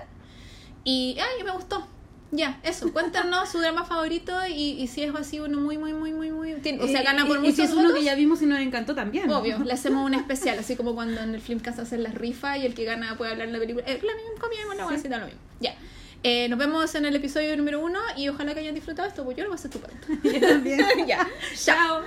Y, 0.85 1.17
ay, 1.19 1.43
me 1.43 1.51
gustó. 1.51 1.85
Ya, 2.31 2.57
eso. 2.63 2.93
Cuéntanos 2.93 3.49
su 3.49 3.59
drama 3.59 3.83
favorito 3.83 4.33
y, 4.47 4.53
y 4.81 4.87
si 4.87 5.03
es 5.03 5.13
así 5.13 5.41
uno 5.41 5.59
muy, 5.59 5.77
muy, 5.77 5.91
muy, 5.91 6.13
muy, 6.13 6.31
muy. 6.31 6.53
o 6.53 6.61
sea, 6.87 7.01
Y- 7.01 7.03
gana 7.03 7.25
por 7.25 7.35
y- 7.35 7.39
muchos 7.41 7.53
Y 7.53 7.55
si 7.57 7.61
es 7.63 7.71
uno 7.71 7.81
votos, 7.89 7.97
que 7.99 8.05
ya 8.05 8.15
vimos 8.15 8.41
y 8.41 8.45
nos 8.45 8.59
encantó 8.61 8.95
también. 8.95 9.29
Obvio, 9.29 9.59
le 9.59 9.73
hacemos 9.77 10.05
un 10.05 10.13
especial, 10.13 10.57
así 10.57 10.77
como 10.77 10.95
cuando 10.95 11.19
en 11.19 11.35
el 11.35 11.41
Filmcast 11.41 11.79
hacen 11.79 12.01
las 12.01 12.15
rifas 12.15 12.59
y 12.59 12.65
el 12.65 12.75
que 12.75 12.85
gana 12.85 13.17
puede 13.17 13.31
hablar 13.31 13.47
en 13.47 13.53
la 13.55 13.59
película. 13.59 13.85
Eh, 13.87 13.99
la 14.01 14.15
misma 14.15 14.47
misma 14.49 14.75
no 14.75 14.83
voy 14.85 14.93
a 14.93 14.95
decir 14.95 15.11
lo 15.11 15.25
mismo. 15.25 15.41
Ya. 15.59 15.75
Eh, 16.23 16.47
nos 16.47 16.57
vemos 16.57 16.95
en 16.95 17.05
el 17.05 17.15
episodio 17.17 17.57
número 17.57 17.81
uno 17.81 17.99
y 18.15 18.29
ojalá 18.29 18.53
que 18.53 18.61
hayan 18.61 18.73
disfrutado 18.73 19.05
esto, 19.09 19.25
porque 19.25 19.39
yo 19.41 19.43
lo 19.43 19.49
voy 19.49 19.57
a 19.57 19.59
hacer 19.59 19.69
estupendo. 19.71 20.23
Yo 20.39 20.47
también. 20.47 20.79
ya. 21.05 21.27
Chao. 21.61 22.01